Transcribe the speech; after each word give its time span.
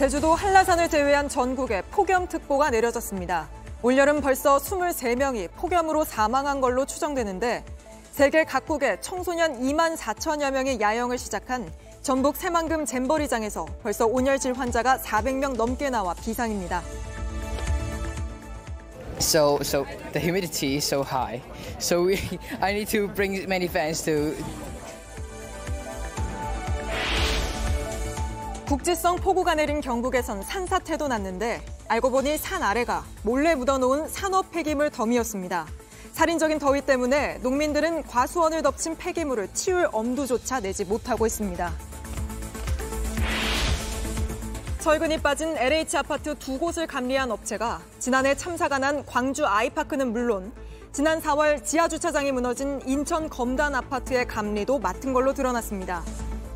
제주도 0.00 0.32
한라산을 0.32 0.88
제외한 0.88 1.28
전국에 1.28 1.82
폭염특보가 1.90 2.70
내려졌습니다. 2.70 3.50
올여름 3.82 4.22
벌써 4.22 4.56
23명이 4.56 5.50
폭염으로 5.56 6.04
사망한 6.04 6.62
걸로 6.62 6.86
추정되는데 6.86 7.62
세계 8.10 8.44
각국의 8.44 9.02
청소년 9.02 9.60
2만 9.60 9.98
4천여 9.98 10.52
명이 10.52 10.80
야영을 10.80 11.18
시작한 11.18 11.70
전북 12.00 12.38
새만금 12.38 12.86
잼버리장에서 12.86 13.66
벌써 13.82 14.06
온열질 14.06 14.54
환자가 14.54 14.96
400명 14.96 15.56
넘게 15.56 15.90
나와 15.90 16.14
비상입니다. 16.14 16.82
So, 19.18 19.58
so 19.60 19.84
the 20.14 20.18
humidity 20.18 20.76
is 20.76 20.86
so 20.86 21.02
high. 21.02 21.42
So 21.78 22.06
we, 22.06 22.16
I 22.62 22.72
need 22.72 22.88
to 22.92 23.06
bring 23.06 23.46
many 23.46 23.66
fans 23.66 24.02
to 24.06 24.34
국지성 28.70 29.16
폭우가 29.16 29.56
내린 29.56 29.80
경북에선 29.80 30.42
산사태도 30.42 31.08
났는데 31.08 31.60
알고 31.88 32.12
보니 32.12 32.38
산 32.38 32.62
아래가 32.62 33.04
몰래 33.24 33.56
묻어놓은 33.56 34.08
산업 34.08 34.52
폐기물 34.52 34.90
덤이었습니다. 34.90 35.66
살인적인 36.12 36.60
더위 36.60 36.80
때문에 36.82 37.38
농민들은 37.38 38.04
과수원을 38.04 38.62
덮친 38.62 38.96
폐기물을 38.96 39.48
치울 39.54 39.88
엄두조차 39.90 40.60
내지 40.60 40.84
못하고 40.84 41.26
있습니다. 41.26 41.72
철근이 44.78 45.20
빠진 45.20 45.56
LH 45.56 45.96
아파트 45.96 46.36
두 46.38 46.56
곳을 46.56 46.86
감리한 46.86 47.32
업체가 47.32 47.80
지난해 47.98 48.36
참사가 48.36 48.78
난 48.78 49.04
광주 49.04 49.44
아이파크는 49.44 50.12
물론 50.12 50.52
지난 50.92 51.20
4월 51.20 51.64
지하 51.64 51.88
주차장이 51.88 52.30
무너진 52.30 52.80
인천 52.86 53.28
검단 53.28 53.74
아파트의 53.74 54.28
감리도 54.28 54.78
맡은 54.78 55.12
걸로 55.12 55.34
드러났습니다. 55.34 56.04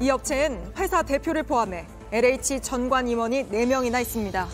이 0.01 0.11
업체엔 0.11 0.75
회사 0.77 1.03
대표를 1.03 1.43
포함해 1.43 1.87
LH 2.13 2.61
전관 2.61 3.09
임원이 3.09 3.49
4명이나 3.49 4.01
있습니다. 4.01 4.47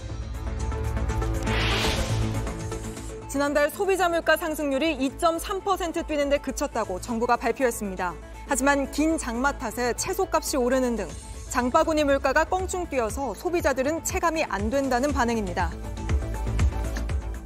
지난달 3.28 3.70
소비자 3.70 4.08
물가 4.08 4.36
상승률이 4.36 4.98
2.3% 4.98 6.06
뛰는데 6.06 6.38
그쳤다고 6.38 7.00
정부가 7.00 7.36
발표했습니다. 7.36 8.14
하지만 8.48 8.90
긴 8.90 9.16
장마 9.16 9.56
탓에 9.56 9.92
채소값이 9.92 10.56
오르는 10.56 10.96
등 10.96 11.08
장바구니 11.50 12.02
물가가 12.04 12.44
껑충 12.44 12.88
뛰어서 12.88 13.34
소비자들은 13.34 14.02
체감이 14.02 14.42
안 14.44 14.68
된다는 14.68 15.12
반응입니다. 15.12 15.70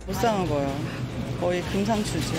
못 0.06 0.14
사는 0.14 0.46
거예요. 0.46 0.74
거의 1.38 1.60
금상추지. 1.62 2.34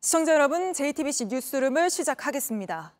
시청자 0.00 0.34
여러분, 0.34 0.72
JTBC 0.72 1.26
뉴스룸을 1.26 1.90
시작하겠습니다. 1.90 2.95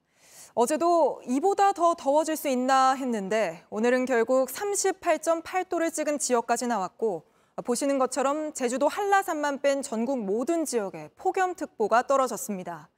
어제도 0.59 1.21
이보다 1.27 1.75
더 1.75 1.93
더워질 1.95 2.35
수 2.35 2.49
있나 2.49 2.95
했는데 2.95 3.63
오늘은 3.69 4.07
결국 4.07 4.49
38.8도를 4.49 5.93
찍은 5.93 6.19
지역까지 6.19 6.67
나왔고 6.67 7.25
보시는 7.63 7.99
것처럼 7.99 8.55
제주도 8.55 8.89
한라산만 8.89 9.61
뺀 9.61 9.83
전국 9.83 10.19
모든 10.19 10.65
지역에 10.65 11.11
폭염특보가 11.17 12.07
떨어졌습니다. 12.07 12.89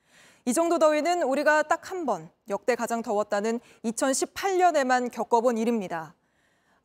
이 0.45 0.53
정도 0.55 0.79
더위는 0.79 1.25
우리가 1.25 1.65
딱 1.65 1.91
한 1.91 2.07
번 2.07 2.31
역대 2.49 2.77
가장 2.77 3.03
더웠다는 3.03 3.59
2018년에만 3.85 5.11
겪어본 5.11 5.59
일입니다. 5.59 6.15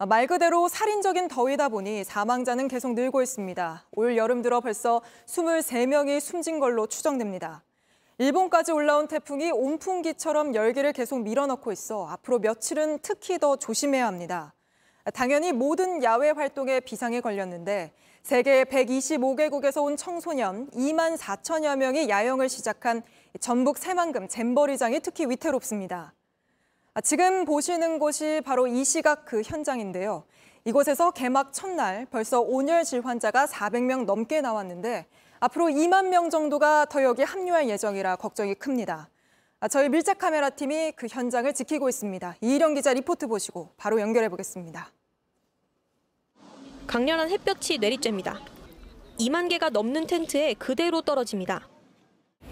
말 0.07 0.25
그대로 0.25 0.67
살인적인 0.67 1.27
더위다 1.27 1.69
보니 1.69 2.03
사망자는 2.03 2.67
계속 2.67 2.95
늘고 2.95 3.21
있습니다. 3.21 3.85
올 3.91 4.17
여름 4.17 4.41
들어 4.41 4.59
벌써 4.59 5.03
23명이 5.27 6.19
숨진 6.19 6.59
걸로 6.59 6.87
추정됩니다. 6.87 7.61
일본까지 8.19 8.71
올라온 8.71 9.07
태풍이 9.07 9.51
온풍기처럼 9.51 10.53
열기를 10.53 10.93
계속 10.93 11.21
밀어넣고 11.21 11.71
있어 11.71 12.05
앞으로 12.07 12.39
며칠은 12.39 12.99
특히 13.01 13.39
더 13.39 13.55
조심해야 13.55 14.05
합니다. 14.05 14.53
당연히 15.13 15.51
모든 15.51 16.03
야외 16.03 16.29
활동에 16.29 16.79
비상이 16.79 17.21
걸렸는데 17.21 17.91
세계 18.21 18.63
125개국에서 18.63 19.83
온 19.83 19.97
청소년 19.97 20.69
2만 20.71 21.17
4천여 21.17 21.75
명이 21.75 22.07
야영을 22.07 22.47
시작한 22.49 23.01
전북 23.39 23.77
새만금 23.77 24.27
잼버리장이 24.27 24.99
특히 25.01 25.25
위태롭습니다. 25.25 26.13
지금 27.03 27.43
보시는 27.43 27.97
곳이 27.97 28.41
바로 28.45 28.67
이 28.67 28.85
시각 28.85 29.25
그 29.25 29.41
현장인데요. 29.41 30.23
이곳에서 30.65 31.11
개막 31.11 31.51
첫날 31.51 32.05
벌써 32.05 32.39
온열 32.39 32.85
질환자가 32.85 33.47
400명 33.47 34.05
넘게 34.05 34.39
나왔는데 34.39 35.07
앞으로 35.43 35.65
2만 35.65 36.07
명 36.07 36.29
정도가 36.29 36.85
더 36.85 37.03
여기 37.03 37.21
합류할 37.21 37.67
예정이라 37.67 38.15
걱정이 38.15 38.55
큽니다. 38.55 39.09
저희 39.69 39.89
밀착 39.89 40.17
카메라 40.17 40.49
팀이 40.49 40.93
그 40.93 41.07
현장을 41.09 41.53
지키고 41.53 41.89
있습니다. 41.89 42.37
이희령 42.39 42.75
기자 42.75 42.93
리포트 42.93 43.27
보시고 43.27 43.73
바로 43.75 43.99
연결해 43.99 44.29
보겠습니다. 44.29 44.89
강렬한 46.87 47.29
햇볕이 47.29 47.77
내리쬐입니다. 47.77 48.39
2만 49.19 49.49
개가 49.49 49.69
넘는 49.69 50.07
텐트에 50.07 50.53
그대로 50.53 51.01
떨어집니다. 51.01 51.67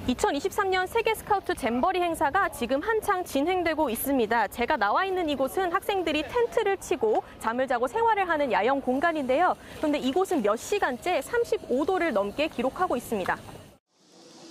2023년 0.08 0.88
세계 0.88 1.14
스카우트 1.14 1.54
잼버리 1.54 2.02
행사가 2.02 2.50
지금 2.50 2.82
한창 2.82 3.24
진행되고 3.24 3.90
있습니다. 3.92 4.48
제가 4.48 4.76
나와 4.76 5.06
있는 5.06 5.30
이곳은 5.30 5.72
학생들이 5.72 6.24
텐트를 6.24 6.78
치고 6.78 7.22
잠을 7.40 7.68
자고 7.68 7.88
생활을 7.88 8.28
하는 8.28 8.52
야영 8.52 8.82
공간인데요. 8.82 9.56
그런데 9.78 10.00
이곳은 10.00 10.42
몇 10.42 10.56
시간째 10.56 11.20
35도를 11.20 12.12
넘게 12.14 12.48
기록하고 12.48 12.98
있습니다. 12.98 13.38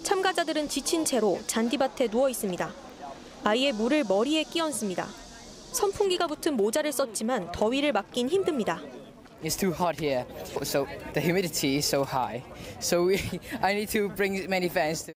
참가자들은 0.04 0.68
지친 0.68 1.04
채로 1.04 1.38
잔디밭에 1.46 2.08
누워 2.08 2.28
있습니다. 2.28 2.70
아예 3.42 3.72
물을 3.72 4.04
머리에 4.08 4.44
끼얹습니다. 4.44 5.04
선풍기가 5.72 6.28
붙은 6.28 6.56
모자를 6.56 6.92
썼지만 6.92 7.50
더위를 7.50 7.92
막긴 7.92 8.28
힘듭니다. 8.28 8.80
It's 9.42 9.58
too 9.58 9.72
hot 9.72 9.98
here. 10.00 10.24
So 10.62 10.86
the 11.14 11.20
humidity 11.20 11.76
is 11.76 11.86
so 11.86 12.04
high. 12.04 12.44
So 12.78 13.08
we, 13.08 13.18
I 13.60 13.72
need 13.72 13.90
to 13.98 14.08
bring 14.14 14.46
many 14.48 14.68
fans 14.68 15.06
to 15.06 15.12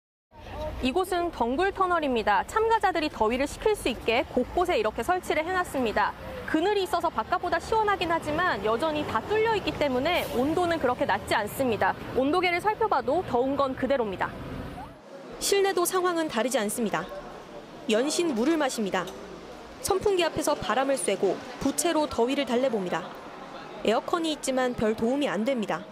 이곳은 0.84 1.31
덩굴 1.31 1.72
터널입니다. 1.72 2.45
참가자들이 2.47 3.09
더위를 3.09 3.47
식힐 3.47 3.75
수 3.75 3.89
있게 3.89 4.27
곳곳에 4.34 4.77
이렇게 4.77 5.03
설치를 5.03 5.43
해놨습니다. 5.47 6.12
그늘이 6.45 6.83
있어서 6.83 7.09
바깥보다 7.09 7.59
시원하긴 7.59 8.12
하지만 8.12 8.62
여전히 8.67 9.03
다 9.06 9.19
뚫려 9.22 9.56
있기 9.56 9.72
때문에 9.72 10.27
온도는 10.37 10.78
그렇게 10.78 11.06
낮지 11.06 11.34
않습니다. 11.34 11.95
온도계를 12.15 12.61
살펴봐도 12.61 13.25
더운 13.31 13.56
건 13.56 13.75
그대로입니다. 13.75 14.31
실내도 15.39 15.87
상황은 15.87 16.28
다르지 16.28 16.59
않습니다. 16.59 17.06
연신 17.89 18.34
물을 18.34 18.59
마십니다. 18.59 19.06
선풍기 19.81 20.22
앞에서 20.22 20.55
바람을 20.55 20.99
쐬고 20.99 21.39
부채로 21.61 22.09
더위를 22.09 22.45
달래봅니다. 22.45 23.09
에어컨이 23.87 24.33
있지만 24.33 24.75
별 24.75 24.95
도움이 24.95 25.31
안 25.31 25.47
됩니다. 25.47 25.83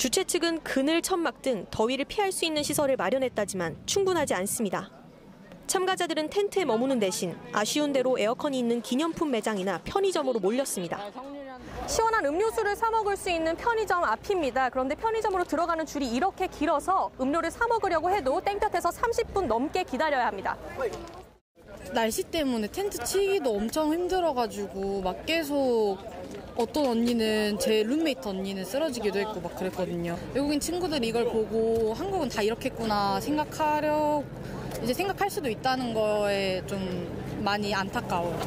주최 0.00 0.24
측은 0.24 0.62
그늘 0.62 1.02
천막 1.02 1.42
등 1.42 1.66
더위를 1.70 2.06
피할 2.06 2.32
수 2.32 2.46
있는 2.46 2.62
시설을 2.62 2.96
마련했다지만 2.96 3.82
충분하지 3.84 4.32
않습니다. 4.32 4.90
참가자들은 5.66 6.30
텐트에 6.30 6.64
머무는 6.64 6.98
대신 6.98 7.36
아쉬운 7.52 7.92
대로 7.92 8.18
에어컨이 8.18 8.58
있는 8.58 8.80
기념품 8.80 9.30
매장이나 9.30 9.82
편의점으로 9.84 10.40
몰렸습니다. 10.40 10.98
시원한 11.86 12.24
음료수를 12.24 12.76
사 12.76 12.90
먹을 12.90 13.14
수 13.14 13.28
있는 13.28 13.54
편의점 13.58 14.02
앞입니다. 14.02 14.70
그런데 14.70 14.94
편의점으로 14.94 15.44
들어가는 15.44 15.84
줄이 15.84 16.08
이렇게 16.08 16.46
길어서 16.46 17.10
음료를 17.20 17.50
사 17.50 17.66
먹으려고 17.66 18.08
해도 18.10 18.40
땡볕에서 18.40 18.88
30분 18.88 19.48
넘게 19.48 19.84
기다려야 19.84 20.28
합니다. 20.28 20.56
날씨 21.92 22.22
때문에 22.22 22.68
텐트 22.68 23.04
치기도 23.04 23.54
엄청 23.54 23.92
힘들어가지고 23.92 25.02
막 25.02 25.26
계속 25.26 25.98
어떤 26.56 26.86
언니는 26.86 27.58
제 27.58 27.82
룸메이트 27.82 28.28
언니는 28.28 28.64
쓰러지기도 28.64 29.18
했고 29.18 29.40
막 29.40 29.56
그랬거든요. 29.56 30.18
외국인 30.34 30.60
친구들이 30.60 31.08
이걸 31.08 31.24
보고 31.24 31.94
한국은 31.94 32.28
다 32.28 32.42
이렇겠구나 32.42 33.20
생각하려 33.20 34.22
이제 34.82 34.92
생각할 34.92 35.30
수도 35.30 35.48
있다는 35.48 35.94
거에 35.94 36.62
좀 36.66 37.40
많이 37.42 37.74
안타까워요. 37.74 38.38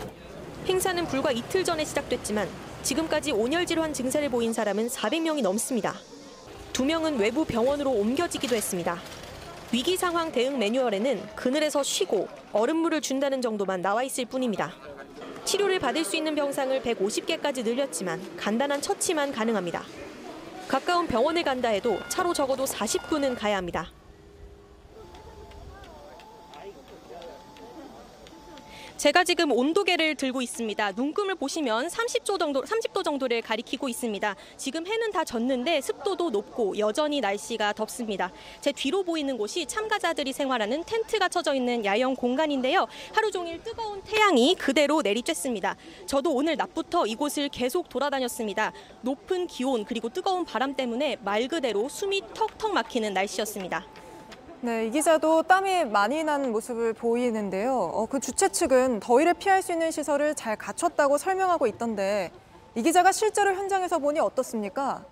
행사는 0.67 1.05
불과 1.08 1.32
이틀 1.32 1.64
전에 1.64 1.84
시작됐지만 1.85 2.47
지금까지 2.84 3.32
온열 3.32 3.66
질환 3.66 3.94
증세를 3.94 4.29
보인 4.29 4.53
사람은 4.53 4.88
400명이 4.88 5.41
넘습니다. 5.41 5.96
두 6.72 6.85
명은 6.85 7.20
외부 7.20 7.46
병원으로 7.46 7.91
옮겨지기도 7.91 8.56
했습니다. 8.56 8.99
위기 9.72 9.97
상황 9.97 10.32
대응 10.32 10.59
매뉴얼에는 10.59 11.35
그늘에서 11.35 11.82
쉬고 11.84 12.28
얼음물을 12.52 13.02
준다는 13.02 13.41
정도만 13.41 13.82
나와 13.82 14.03
있을 14.03 14.26
뿐입니다. 14.26 14.73
치료를 15.45 15.79
받을 15.79 16.03
수 16.03 16.16
있는 16.16 16.35
병상을 16.35 16.81
150개까지 16.81 17.63
늘렸지만 17.63 18.22
간단한 18.37 18.81
처치만 18.81 19.31
가능합니다. 19.31 19.84
가까운 20.67 21.07
병원에 21.07 21.43
간다 21.43 21.69
해도 21.69 21.99
차로 22.09 22.34
적어도 22.34 22.66
40분은 22.66 23.37
가야 23.37 23.57
합니다. 23.57 23.90
제가 29.03 29.26
지금 29.26 29.52
온도계를 29.52 30.16
들고 30.16 30.41
있습니다. 30.41 30.94
눈금을 30.94 31.35
보시면 31.35 31.90
30도 31.90 32.40
정도 32.40 32.61
30도 32.61 33.03
정도를 33.03 33.41
가리키고 33.41 33.90
있습니다. 33.90 34.34
지금 34.55 34.88
해는 34.88 35.11
다 35.11 35.26
졌는데 35.26 35.82
습도도 35.82 36.29
높고 36.29 36.78
여전히 36.78 37.20
날씨가 37.20 37.73
덥습니다. 37.73 38.32
제 38.61 38.72
뒤로 38.72 39.03
보이는 39.03 39.38
곳이 39.38 39.66
참가자들이 39.66 40.32
생활하는 40.32 40.85
텐트가 40.85 41.28
쳐져 41.28 41.53
있는 41.53 41.84
야영 41.84 42.16
공간인데요. 42.16 42.88
하루 43.11 43.29
종일 43.29 43.61
뜨거운 43.61 44.02
태양이 44.03 44.55
그대로 44.55 45.02
내리쬐습니다. 45.02 45.76
저도 46.06 46.34
오늘 46.34 46.56
낮부터 46.56 47.06
이곳을 47.06 47.49
계속 47.49 47.90
돌아다녔습니다. 47.90 48.72
높은 49.02 49.47
기온 49.47 49.84
그리고 49.84 50.08
뜨거운 50.08 50.46
바람 50.46 50.78
때문에 50.78 51.17
말 51.26 51.49
그대로 51.49 51.90
숨이 51.90 52.22
턱턱 52.34 52.73
막히는 52.73 53.14
날씨였습니다. 53.14 53.85
네, 54.63 54.87
이 54.87 54.91
기자도 54.91 55.43
땀이 55.43 55.83
많이 55.83 56.23
난 56.23 56.53
모습을 56.53 56.93
보이는데요. 56.93 57.73
어, 57.73 58.05
그 58.05 58.21
주최 58.21 58.47
측은 58.47 59.01
더위를 59.01 59.33
피할 59.33 59.61
수 59.61 59.73
있는 59.73 59.91
시설을 59.91 60.35
잘 60.35 60.55
갖췄다고 60.55 61.17
설명하고 61.17 61.67
있던데 61.67 62.31
이 62.73 62.81
기자가 62.81 63.11
실제로 63.11 63.53
현장에서 63.55 63.99
보니 63.99 64.21
어떻습니까? 64.21 65.03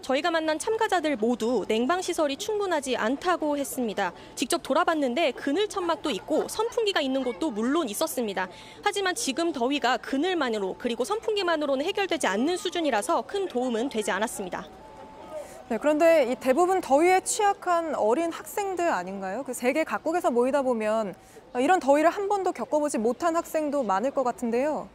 저희가 0.00 0.32
만난 0.32 0.58
참가자들 0.58 1.14
모두 1.14 1.64
냉방 1.68 2.02
시설이 2.02 2.36
충분하지 2.36 2.96
않다고 2.96 3.58
했습니다. 3.58 4.12
직접 4.34 4.60
돌아봤는데 4.64 5.30
그늘 5.32 5.68
천막도 5.68 6.10
있고 6.10 6.48
선풍기가 6.48 7.00
있는 7.00 7.22
곳도 7.22 7.52
물론 7.52 7.88
있었습니다. 7.90 8.48
하지만 8.82 9.14
지금 9.14 9.52
더위가 9.52 9.98
그늘만으로 9.98 10.74
그리고 10.80 11.04
선풍기만으로는 11.04 11.86
해결되지 11.86 12.26
않는 12.26 12.56
수준이라서 12.56 13.22
큰 13.22 13.46
도움은 13.46 13.88
되지 13.88 14.10
않았습니다. 14.10 14.66
네, 15.70 15.78
그런데 15.78 16.30
이 16.30 16.34
대부분 16.34 16.82
더위에 16.82 17.20
취약한 17.20 17.94
어린 17.94 18.30
학생들 18.30 18.86
아닌가요? 18.86 19.42
그 19.44 19.54
세계 19.54 19.82
각국에서 19.82 20.30
모이다 20.30 20.60
보면 20.60 21.14
이런 21.58 21.80
더위를 21.80 22.10
한 22.10 22.28
번도 22.28 22.52
겪어보지 22.52 22.98
못한 22.98 23.34
학생도 23.34 23.82
많을 23.82 24.10
것 24.10 24.24
같은데요. 24.24 24.90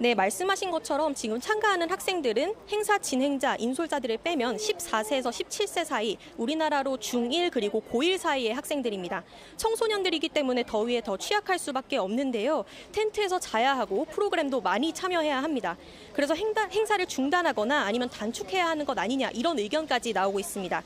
네, 0.00 0.14
말씀하신 0.14 0.70
것처럼 0.70 1.12
지금 1.12 1.40
참가하는 1.40 1.90
학생들은 1.90 2.54
행사 2.70 2.98
진행자, 2.98 3.56
인솔자들을 3.58 4.18
빼면 4.18 4.56
14세에서 4.56 5.30
17세 5.30 5.84
사이, 5.84 6.16
우리나라로 6.36 6.98
중1 6.98 7.50
그리고 7.50 7.82
고1 7.90 8.16
사이의 8.16 8.54
학생들입니다. 8.54 9.24
청소년들이기 9.56 10.28
때문에 10.28 10.62
더위에 10.62 11.00
더 11.00 11.16
취약할 11.16 11.58
수밖에 11.58 11.96
없는데요. 11.96 12.64
텐트에서 12.92 13.40
자야 13.40 13.76
하고 13.76 14.04
프로그램도 14.04 14.60
많이 14.60 14.92
참여해야 14.92 15.42
합니다. 15.42 15.76
그래서 16.12 16.36
행사를 16.36 17.04
중단하거나 17.04 17.80
아니면 17.80 18.08
단축해야 18.08 18.68
하는 18.68 18.86
것 18.86 18.96
아니냐 18.96 19.30
이런 19.30 19.58
의견까지 19.58 20.12
나오고 20.12 20.38
있습니다. 20.38 20.80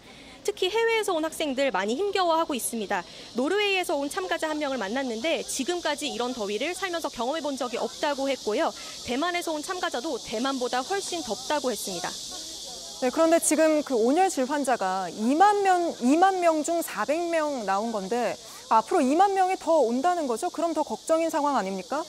특히 0.44 0.68
해외에서 0.70 1.12
온 1.12 1.24
학생들 1.24 1.70
많이 1.70 1.94
힘겨워하고 1.94 2.54
있습니다. 2.54 3.04
노르웨이에서 3.34 3.96
온 3.96 4.10
참가자 4.10 4.48
한 4.48 4.58
명을 4.58 4.76
만났는데 4.78 5.42
지금까지 5.44 6.08
이런 6.08 6.32
더위를 6.34 6.74
살면서 6.74 7.08
경험해 7.10 7.40
본 7.42 7.56
적이 7.56 7.78
없다고 7.78 8.28
했고요. 8.28 8.72
대만에서 9.06 9.52
온 9.52 9.62
참가자도 9.62 10.18
대만보다 10.26 10.80
훨씬 10.80 11.22
덥다고 11.22 11.70
했습니다. 11.70 12.08
네, 13.02 13.10
그런데 13.10 13.40
지금 13.40 13.82
그 13.82 13.94
온열질 13.96 14.44
환자가 14.44 15.08
2만 15.10 15.62
명, 15.62 15.92
2만 15.94 16.38
명 16.38 16.62
중 16.62 16.80
400명 16.80 17.64
나온 17.64 17.90
건데 17.90 18.36
앞으로 18.68 19.00
2만 19.00 19.32
명이 19.32 19.56
더 19.58 19.72
온다는 19.78 20.26
거죠? 20.28 20.48
그럼 20.50 20.72
더 20.72 20.82
걱정인 20.82 21.28
상황 21.28 21.56
아닙니까? 21.56 22.04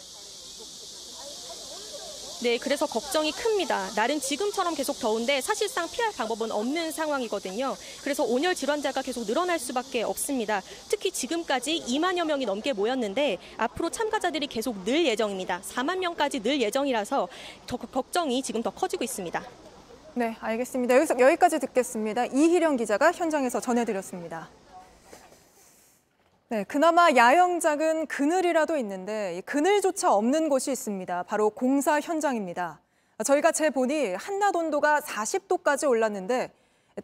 네, 2.44 2.58
그래서 2.58 2.86
걱정이 2.86 3.32
큽니다. 3.32 3.88
날은 3.96 4.20
지금처럼 4.20 4.76
계속 4.76 5.00
더운데 5.00 5.40
사실상 5.40 5.90
피할 5.90 6.12
방법은 6.12 6.52
없는 6.52 6.92
상황이거든요. 6.92 7.74
그래서 8.04 8.26
온열 8.26 8.54
질환자가 8.54 9.02
계속 9.02 9.26
늘어날 9.26 9.60
수밖에 9.60 10.04
없습니다. 10.04 10.62
특히 10.90 11.10
지금까지 11.10 11.86
2만여 11.88 12.26
명이 12.26 12.46
넘게 12.46 12.74
모였는데 12.74 13.38
앞으로 13.56 13.90
참가자들이 13.90 14.48
계속 14.48 14.84
늘 14.84 15.06
예정입니다. 15.06 15.62
4만 15.62 16.00
명까지 16.00 16.42
늘 16.42 16.62
예정이라서 16.62 17.30
더 17.66 17.78
걱정이 17.78 18.44
지금 18.44 18.62
더 18.62 18.72
커지고 18.72 19.06
있습니다. 19.06 19.42
네, 20.16 20.36
알겠습니다. 20.42 20.98
여기서 20.98 21.16
여기까지 21.18 21.60
듣겠습니다. 21.60 22.26
이희령 22.26 22.76
기자가 22.76 23.14
현장에서 23.14 23.62
전해드렸습니다. 23.62 24.50
네, 26.54 26.64
그나마 26.66 27.10
야영장은 27.16 28.06
그늘이라도 28.06 28.78
있는데 28.78 29.38
이 29.38 29.42
그늘조차 29.42 30.14
없는 30.14 30.50
곳이 30.50 30.72
있습니다. 30.72 31.24
바로 31.24 31.50
공사 31.50 32.00
현장입니다. 32.00 32.80
저희가 33.26 33.52
재보니 33.52 34.14
한낮 34.14 34.56
온도가 34.56 35.00
40도까지 35.00 35.90
올랐는데 35.90 36.52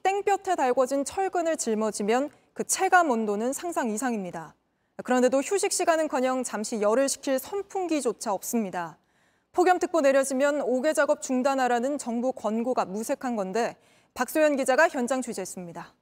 땡볕에 0.04 0.56
달궈진 0.56 1.04
철근을 1.04 1.58
짊어지면 1.58 2.30
그 2.54 2.64
체감 2.64 3.10
온도는 3.10 3.52
상상 3.52 3.90
이상입니다. 3.90 4.54
그런데도 5.04 5.40
휴식 5.40 5.72
시간은커녕 5.72 6.44
잠시 6.44 6.80
열을 6.80 7.10
식힐 7.10 7.40
선풍기조차 7.40 8.32
없습니다. 8.32 9.00
폭염특보 9.54 10.02
내려지면 10.02 10.60
5개 10.60 10.94
작업 10.94 11.24
중단하라는 11.24 11.98
정부 11.98 12.34
권고가 12.34 12.86
무색한 12.86 13.36
건데 13.36 13.78
박소연 14.14 14.58
기자가 14.58 14.88
현장 14.90 15.24
취재했습니다. 15.24 15.96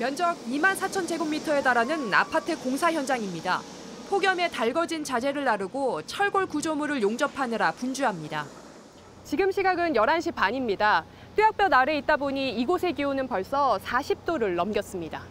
면적 0.00 0.34
2만 0.46 0.74
4천 0.76 1.06
제곱미터에 1.06 1.60
달하는 1.62 2.14
아파트 2.14 2.58
공사 2.58 2.90
현장입니다. 2.90 3.60
폭염에 4.08 4.48
달궈진 4.48 5.04
자재를 5.04 5.44
나르고 5.44 6.00
철골 6.06 6.46
구조물을 6.46 7.02
용접하느라 7.02 7.72
분주합니다. 7.72 8.46
지금 9.24 9.52
시각은 9.52 9.92
11시 9.92 10.34
반입니다. 10.34 11.04
뼈약볕 11.36 11.70
아래 11.74 11.98
있다 11.98 12.16
보니 12.16 12.58
이곳의 12.62 12.94
기온은 12.94 13.28
벌써 13.28 13.78
40도를 13.84 14.54
넘겼습니다. 14.54 15.22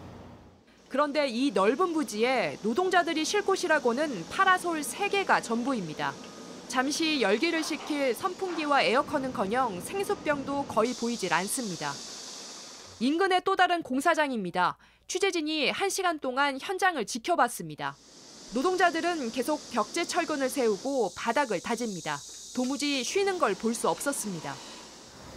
그런데 0.88 1.26
이 1.26 1.50
넓은 1.50 1.92
부지에 1.92 2.58
노동자들이 2.62 3.24
쉴 3.24 3.42
곳이라고는 3.42 4.26
파라솔 4.30 4.82
3개가 4.82 5.42
전부입니다. 5.42 6.12
잠시 6.68 7.20
열기를 7.20 7.64
식힐 7.64 8.14
선풍기와 8.14 8.82
에어컨은커녕 8.82 9.80
생수병도 9.80 10.66
거의 10.66 10.94
보이질 10.94 11.34
않습니다. 11.34 11.90
인근의 13.02 13.40
또 13.46 13.56
다른 13.56 13.82
공사장입니다. 13.82 14.76
취재진이 15.08 15.72
1시간 15.72 16.20
동안 16.20 16.58
현장을 16.60 17.02
지켜봤습니다. 17.06 17.96
노동자들은 18.54 19.30
계속 19.32 19.58
벽제 19.72 20.04
철근을 20.04 20.50
세우고 20.50 21.12
바닥을 21.16 21.60
다집니다. 21.62 22.18
도무지 22.54 23.02
쉬는 23.02 23.38
걸 23.38 23.54
볼 23.54 23.74
수 23.74 23.88
없었습니다. 23.88 24.54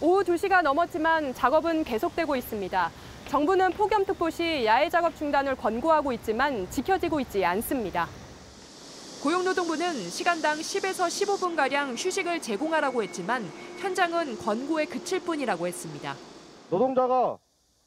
오후 0.02 0.22
2시가 0.22 0.60
넘었지만 0.62 1.32
작업은 1.34 1.84
계속되고 1.84 2.36
있습니다. 2.36 2.90
정부는 3.28 3.72
폭염특보 3.72 4.28
시 4.28 4.64
야외 4.66 4.90
작업 4.90 5.16
중단을 5.16 5.56
권고하고 5.56 6.12
있지만 6.12 6.70
지켜지고 6.70 7.20
있지 7.20 7.42
않습니다. 7.46 8.08
고용노동부는 9.22 10.10
시간당 10.10 10.58
10에서 10.58 11.06
15분가량 11.08 11.94
휴식을 11.96 12.42
제공하라고 12.42 13.02
했지만 13.04 13.50
현장은 13.78 14.36
권고에 14.38 14.84
그칠 14.84 15.20
뿐이라고 15.20 15.66
했습니다. 15.66 16.14
노동자가 16.68 17.38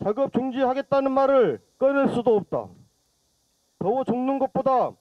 작업 0.04 0.32
중지하겠다는 0.34 1.12
말을 1.12 1.60
꺼낼 1.78 2.08
수도 2.14 2.36
없다. 2.38 2.68
더워 3.80 4.04
죽는 4.04 4.40
것보다 4.40 4.92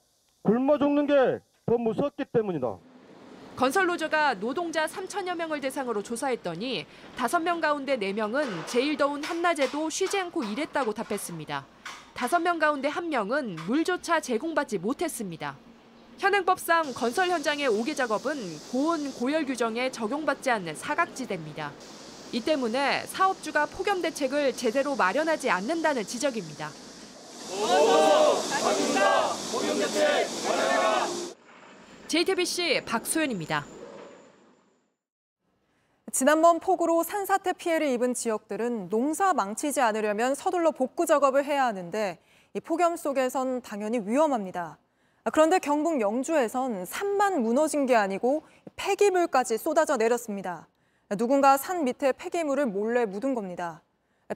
굶어 0.42 0.78
죽는 0.78 1.06
게 1.06 1.46
더 1.66 1.76
무섭기 1.76 2.24
때문이다. 2.26 2.76
건설노조가 3.56 4.34
노동자 4.34 4.86
3천여 4.86 5.34
명을 5.34 5.60
대상으로 5.60 6.00
조사했더니 6.02 6.86
5명 7.16 7.60
가운데 7.60 7.96
4명은 7.98 8.66
제일 8.66 8.96
더운 8.96 9.24
한낮에도 9.24 9.90
쉬지 9.90 10.20
않고 10.20 10.44
일했다고 10.44 10.92
답했습니다. 10.92 11.66
5명 12.14 12.60
가운데 12.60 12.88
1명은 12.88 13.60
물조차 13.66 14.20
제공받지 14.20 14.78
못했습니다. 14.78 15.56
현행법상 16.18 16.92
건설 16.94 17.30
현장의 17.30 17.66
오개 17.66 17.94
작업은 17.94 18.36
고온 18.70 19.12
고열 19.12 19.44
규정에 19.44 19.90
적용받지 19.90 20.50
않는 20.52 20.76
사각지대입니다. 20.76 21.72
이 22.36 22.40
때문에 22.42 23.06
사업주가 23.06 23.64
폭염 23.64 24.02
대책을 24.02 24.54
제대로 24.54 24.94
마련하지 24.94 25.48
않는다는 25.48 26.04
지적입니다. 26.04 26.68
JTBC 32.08 32.82
박소연입니다. 32.84 33.64
지난번 36.12 36.60
폭우로 36.60 37.04
산사태 37.04 37.54
피해를 37.54 37.86
입은 37.92 38.12
지역들은 38.12 38.90
농사 38.90 39.32
망치지 39.32 39.80
않으려면 39.80 40.34
서둘러 40.34 40.72
복구 40.72 41.06
작업을 41.06 41.42
해야 41.46 41.64
하는데 41.64 42.18
이 42.52 42.60
폭염 42.60 42.96
속에선 42.96 43.62
당연히 43.62 44.00
위험합니다. 44.00 44.76
그런데 45.32 45.58
경북 45.58 46.02
영주에선 46.02 46.84
산만 46.84 47.40
무너진 47.40 47.86
게 47.86 47.96
아니고 47.96 48.44
폐기물까지 48.76 49.56
쏟아져 49.56 49.96
내렸습니다. 49.96 50.68
누군가 51.14 51.56
산 51.56 51.84
밑에 51.84 52.12
폐기물을 52.12 52.66
몰래 52.66 53.04
묻은 53.04 53.34
겁니다. 53.34 53.82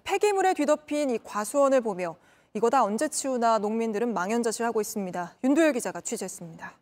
폐기물에 0.05 0.55
뒤덮인 0.55 1.11
이 1.11 1.19
과수원을 1.25 1.81
보며 1.81 2.15
이거 2.55 2.71
다 2.71 2.85
언제 2.85 3.09
치우나 3.09 3.59
농민들은 3.59 4.15
망연자실하고 4.15 4.81
있습니다. 4.81 5.37
윤도열 5.43 5.73
기자가 5.73 6.01
취재했습니다. 6.01 6.73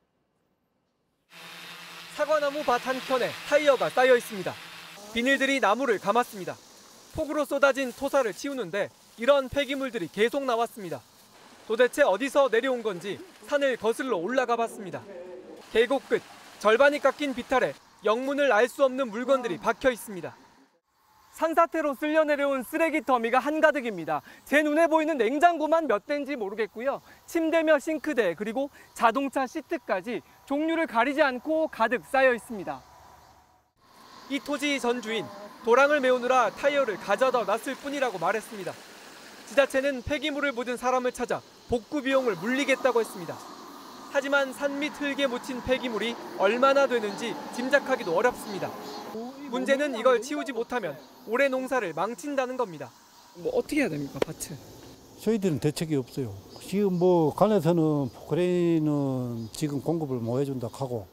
사과나무 2.16 2.62
밭 2.64 2.86
한켠에 2.86 3.30
타이어가 3.48 3.88
쌓여 3.88 4.14
있습니다. 4.16 4.52
비닐들이 5.14 5.60
나무를 5.60 5.98
감았습니다. 5.98 6.54
폭우로 7.14 7.46
쏟아진 7.46 7.90
토사를 7.92 8.30
치우는데 8.34 8.90
이런 9.16 9.48
폐기물들이 9.48 10.08
계속 10.08 10.44
나왔습니다. 10.44 11.00
도대체 11.66 12.02
어디서 12.02 12.50
내려온 12.50 12.82
건지 12.82 13.18
산을 13.46 13.78
거슬러 13.78 14.18
올라가 14.18 14.56
봤습니다. 14.56 15.02
계곡 15.72 16.08
끝 16.08 16.22
절반이 16.58 16.98
깎인 16.98 17.34
비탈에 17.34 17.72
영문을 18.04 18.52
알 18.52 18.68
수 18.68 18.84
없는 18.84 19.10
물건들이 19.10 19.58
박혀 19.58 19.90
있습니다. 19.90 20.34
산사태로 21.32 21.94
쓸려 21.94 22.24
내려온 22.24 22.64
쓰레기 22.64 23.00
더미가 23.00 23.38
한가득입니다. 23.38 24.22
제 24.44 24.62
눈에 24.62 24.88
보이는 24.88 25.16
냉장고만 25.16 25.86
몇 25.86 26.04
대인지 26.04 26.34
모르겠고요. 26.34 27.00
침대며 27.26 27.78
싱크대 27.78 28.34
그리고 28.34 28.70
자동차 28.92 29.46
시트까지 29.46 30.22
종류를 30.46 30.86
가리지 30.86 31.22
않고 31.22 31.68
가득 31.68 32.04
쌓여 32.06 32.34
있습니다. 32.34 32.82
이 34.30 34.40
토지 34.40 34.80
전 34.80 35.00
주인 35.00 35.24
도랑을 35.64 36.00
메우느라 36.00 36.50
타이어를 36.50 36.96
가져다 36.96 37.44
놨을 37.44 37.76
뿐이라고 37.82 38.18
말했습니다. 38.18 38.72
지자체는 39.46 40.02
폐기물을 40.02 40.52
묻은 40.52 40.76
사람을 40.76 41.12
찾아 41.12 41.40
복구 41.68 42.02
비용을 42.02 42.34
물리겠다고 42.36 43.00
했습니다. 43.00 43.36
하지만 44.10 44.52
산 44.52 44.78
밑 44.80 44.92
흙에 45.00 45.26
묻힌 45.26 45.62
폐기물이 45.62 46.14
얼마나 46.38 46.86
되는지 46.86 47.34
짐작하기도 47.54 48.14
어렵습니다. 48.16 48.70
문제는 49.50 49.98
이걸 49.98 50.20
치우지 50.22 50.52
못하면 50.52 50.96
올해 51.26 51.48
농사를 51.48 51.92
망친다는 51.94 52.56
겁니다. 52.56 52.90
뭐 53.34 53.52
어떻게 53.56 53.80
해야 53.80 53.88
됩니까, 53.88 54.18
밭은? 54.20 54.56
저희들은 55.20 55.58
대책이 55.60 55.96
없어요. 55.96 56.34
지금 56.60 56.98
뭐 56.98 57.34
관에서는 57.34 58.10
포크레인은 58.10 59.48
지금 59.52 59.80
공급을 59.82 60.18
못 60.18 60.40
해준다 60.40 60.68
하고 60.72 61.06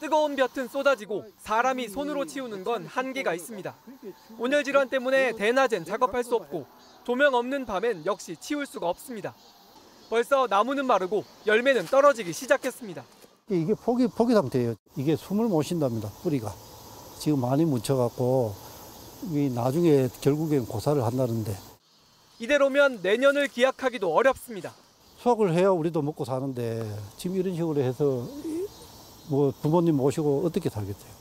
뜨거운 0.00 0.34
볕은 0.34 0.68
쏟아지고 0.68 1.24
사람이 1.40 1.88
손으로 1.88 2.24
치우는 2.24 2.64
건 2.64 2.86
한계가 2.86 3.34
있습니다. 3.34 3.74
온열 4.38 4.64
질환 4.64 4.88
때문에 4.88 5.32
대낮엔 5.32 5.84
작업할 5.84 6.24
수 6.24 6.36
없고 6.36 6.64
조명 7.04 7.34
없는 7.34 7.66
밤엔 7.66 8.06
역시 8.06 8.34
치울 8.40 8.64
수가 8.64 8.88
없습니다. 8.88 9.34
벌써 10.10 10.48
나무는 10.48 10.86
마르고 10.86 11.24
열매는 11.46 11.86
떨어지기 11.86 12.32
시작했습니다. 12.32 13.04
이게 13.48 13.74
포기 13.74 14.08
포기 14.08 14.34
상태예요. 14.34 14.74
이게 14.96 15.14
숨을 15.16 15.46
못 15.46 15.62
쉰답니다. 15.62 16.08
뿌리가 16.22 16.52
지금 17.20 17.40
많이 17.40 17.64
묻혀갖고 17.64 18.54
이 19.30 19.50
나중에 19.54 20.08
결국엔 20.20 20.66
고사를 20.66 21.02
한다는데 21.02 21.56
이대로면 22.40 23.00
내년을 23.02 23.48
기약하기도 23.48 24.12
어렵습니다. 24.12 24.72
수확을 25.18 25.54
해야 25.54 25.68
우리도 25.70 26.02
먹고 26.02 26.24
사는데 26.24 26.82
지금 27.16 27.36
이런 27.36 27.54
식으로 27.54 27.80
해서 27.80 28.26
뭐 29.28 29.52
부모님 29.62 29.96
모시고 29.96 30.42
어떻게 30.44 30.68
살겠어요? 30.68 31.20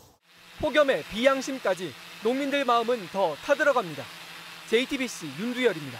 폭염에 0.61 1.03
비양심까지 1.11 1.91
농민들 2.23 2.65
마음은 2.65 3.07
더 3.11 3.35
타들어갑니다. 3.35 4.03
JTBC 4.69 5.27
윤두열입니다. 5.39 5.99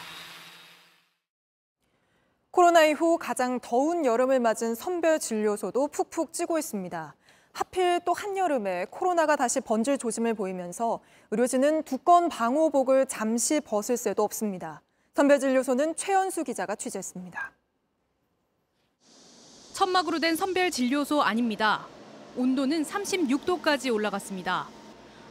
코로나 2.70 2.86
이후 2.86 3.18
가장 3.18 3.60
더운 3.60 4.06
여름을 4.06 4.40
맞은 4.40 4.76
선별 4.76 5.18
진료소도 5.18 5.88
푹푹 5.88 6.32
찌고 6.32 6.60
있습니다. 6.60 7.16
하필 7.52 8.00
또 8.06 8.14
한여름에 8.14 8.86
코로나가 8.92 9.36
다시 9.36 9.60
번질 9.60 9.98
조짐을 9.98 10.36
보이면서 10.36 11.00
의료진은 11.32 11.82
두꺼운 11.82 12.30
방호복을 12.30 13.08
잠시 13.08 13.60
벗을 13.60 13.98
새도 13.98 14.22
없습니다. 14.22 14.84
선별 15.16 15.40
진료소는 15.40 15.96
최연수 15.96 16.44
기자가 16.44 16.76
취재했습니다. 16.76 17.52
천막으로 19.74 20.20
된 20.20 20.36
선별 20.36 20.70
진료소 20.70 21.24
아닙니다. 21.24 21.88
온도는 22.38 22.84
36도까지 22.84 23.92
올라갔습니다. 23.92 24.68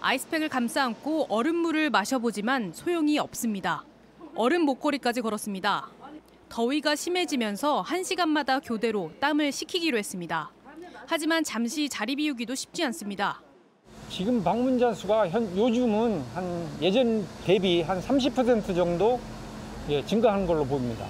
아이스팩을 0.01 0.49
감싸 0.49 0.83
안고 0.83 1.27
얼음물을 1.29 1.91
마셔보지만 1.91 2.73
소용이 2.75 3.21
없습니다. 3.21 3.85
얼음 4.35 4.63
목걸이까지 4.63 5.21
걸었습니다. 5.21 5.98
더위가 6.49 6.97
심해지면서 6.97 7.85
1시간마다 7.87 8.61
교대로 8.63 9.11
땀을 9.21 9.53
식히기로 9.53 9.99
했습니다. 9.99 10.51
하지만 11.07 11.45
잠시 11.45 11.89
자리 11.89 12.17
비우기도 12.17 12.55
쉽지 12.55 12.85
않습니다. 12.85 13.41
지금 14.09 14.43
방문자 14.43 14.95
수가 14.95 15.29
현, 15.29 15.57
요즘은 15.57 16.23
한 16.35 16.69
예전 16.81 17.27
대비 17.45 17.83
한 17.83 18.01
30% 18.01 18.75
정도 18.75 19.21
예, 19.91 20.05
증가하는 20.05 20.47
걸로 20.47 20.65
보입니다. 20.65 21.07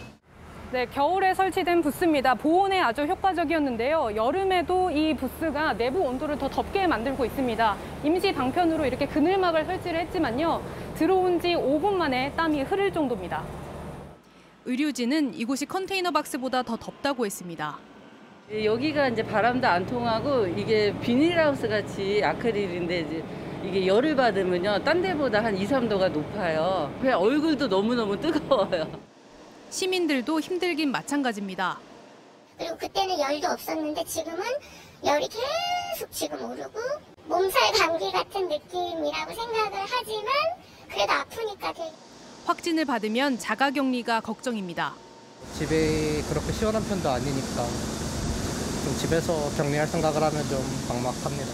네, 0.70 0.84
겨울에 0.86 1.32
설치된 1.32 1.80
부스입니다. 1.80 2.34
보온에 2.34 2.78
아주 2.80 3.02
효과적이었는데요. 3.06 4.10
여름에도 4.14 4.90
이 4.90 5.14
부스가 5.14 5.72
내부 5.72 6.00
온도를 6.00 6.36
더 6.36 6.48
덥게 6.48 6.86
만들고 6.86 7.24
있습니다. 7.24 7.76
임시 8.04 8.32
방편으로 8.32 8.84
이렇게 8.84 9.06
그늘막을 9.06 9.64
설치를 9.64 10.00
했지만요. 10.00 10.62
들어온 10.96 11.40
지 11.40 11.54
5분 11.54 11.94
만에 11.94 12.32
땀이 12.36 12.62
흐를 12.64 12.92
정도입니다. 12.92 13.42
의료진은 14.68 15.32
이곳이 15.32 15.64
컨테이너 15.64 16.10
박스보다 16.10 16.62
더 16.62 16.76
덥다고 16.76 17.24
했습니다. 17.24 17.78
여기가 18.52 19.08
이제 19.08 19.22
바람도 19.22 19.66
안 19.66 19.86
통하고 19.86 20.46
이게 20.46 20.94
비닐하우스 21.00 21.66
같이 21.66 22.20
아크릴인데 22.22 23.00
이제 23.00 23.24
이게 23.64 23.86
열을 23.86 24.14
받으면요. 24.14 24.84
딴 24.84 25.00
데보다 25.00 25.42
한 25.42 25.56
2, 25.56 25.66
3도가 25.66 26.10
높아요. 26.10 26.94
그냥 27.00 27.18
얼굴도 27.18 27.68
너무너무 27.68 28.20
뜨거워요. 28.20 28.86
시민들도 29.70 30.38
힘들긴 30.38 30.90
마찬가지입니다. 30.90 31.78
그리고 32.58 32.76
그때는 32.76 33.18
열도 33.18 33.48
없었는데 33.48 34.04
지금은 34.04 34.38
열이 35.02 35.28
계속 35.28 36.10
지금 36.10 36.44
오르고 36.44 36.78
몸살 37.26 37.72
감기 37.72 38.12
같은 38.12 38.48
느낌이라고 38.48 39.32
생각을 39.32 39.78
하지만 39.88 40.26
그래도 40.90 41.12
아프니까 41.12 41.72
되게 41.72 41.90
확진을 42.48 42.86
받으면 42.86 43.38
자가격리가 43.38 44.22
걱정입니다. 44.22 44.94
집이 45.52 46.22
그렇게 46.30 46.52
시원한 46.52 46.82
편도 46.82 47.10
아니니까 47.10 47.66
좀 48.84 48.96
집에서 48.96 49.50
격리할 49.54 49.86
생각을 49.86 50.22
하면 50.22 50.48
좀 50.48 50.58
막막합니다. 50.88 51.52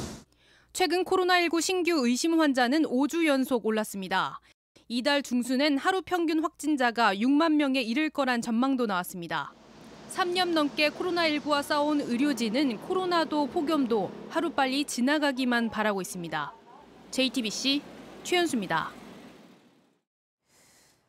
최근 0.72 1.04
코로나19 1.04 1.60
신규 1.60 2.06
의심 2.06 2.40
환자는 2.40 2.84
5주 2.84 3.26
연속 3.26 3.66
올랐습니다. 3.66 4.40
이달 4.86 5.22
중순엔 5.22 5.78
하루 5.78 6.00
평균 6.00 6.44
확진자가 6.44 7.16
6만 7.16 7.54
명에 7.54 7.82
이를 7.82 8.08
거란 8.08 8.40
전망도 8.40 8.86
나왔습니다. 8.86 9.52
3년 10.12 10.50
넘게 10.50 10.90
코로나19와 10.90 11.64
싸운 11.64 12.02
의료진은 12.02 12.78
코로나도 12.82 13.48
폭염도 13.48 14.12
하루빨리 14.28 14.84
지나가기만 14.84 15.70
바라고 15.70 16.00
있습니다. 16.00 16.52
JTBC 17.10 17.82
최현수입니다. 18.22 19.03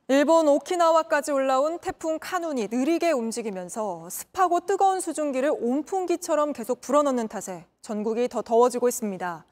일본 0.07 0.47
오키나와까지 0.47 1.31
올라온 1.31 1.79
태풍 1.79 2.19
카눈이 2.19 2.67
느리게 2.69 3.12
움직이면서 3.12 4.07
습하고 4.12 4.59
뜨거운 4.59 5.00
수증기를 5.00 5.51
온풍기처럼 5.59 6.53
계속 6.53 6.79
불어넣는 6.79 7.27
탓에 7.27 7.65
전국이 7.81 8.27
더 8.27 8.43
더워지고 8.43 8.88
있습니다. 8.88 9.45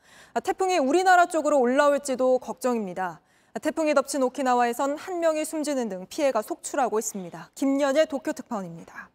태풍이 0.44 0.78
우리나라 0.78 1.26
쪽으로 1.26 1.60
올라올지도 1.60 2.38
걱정입니다. 2.38 3.20
태풍이 3.64 3.96
덮친 3.96 4.22
오키나와에선 4.22 4.96
한 4.96 5.20
명이 5.20 5.44
숨지는 5.44 5.90
등 5.90 6.06
피해가 6.08 6.44
속출하고 6.44 7.00
있습니다. 7.00 7.50
김연의 7.56 8.06
도쿄 8.06 8.32
특파원입니다. 8.34 9.10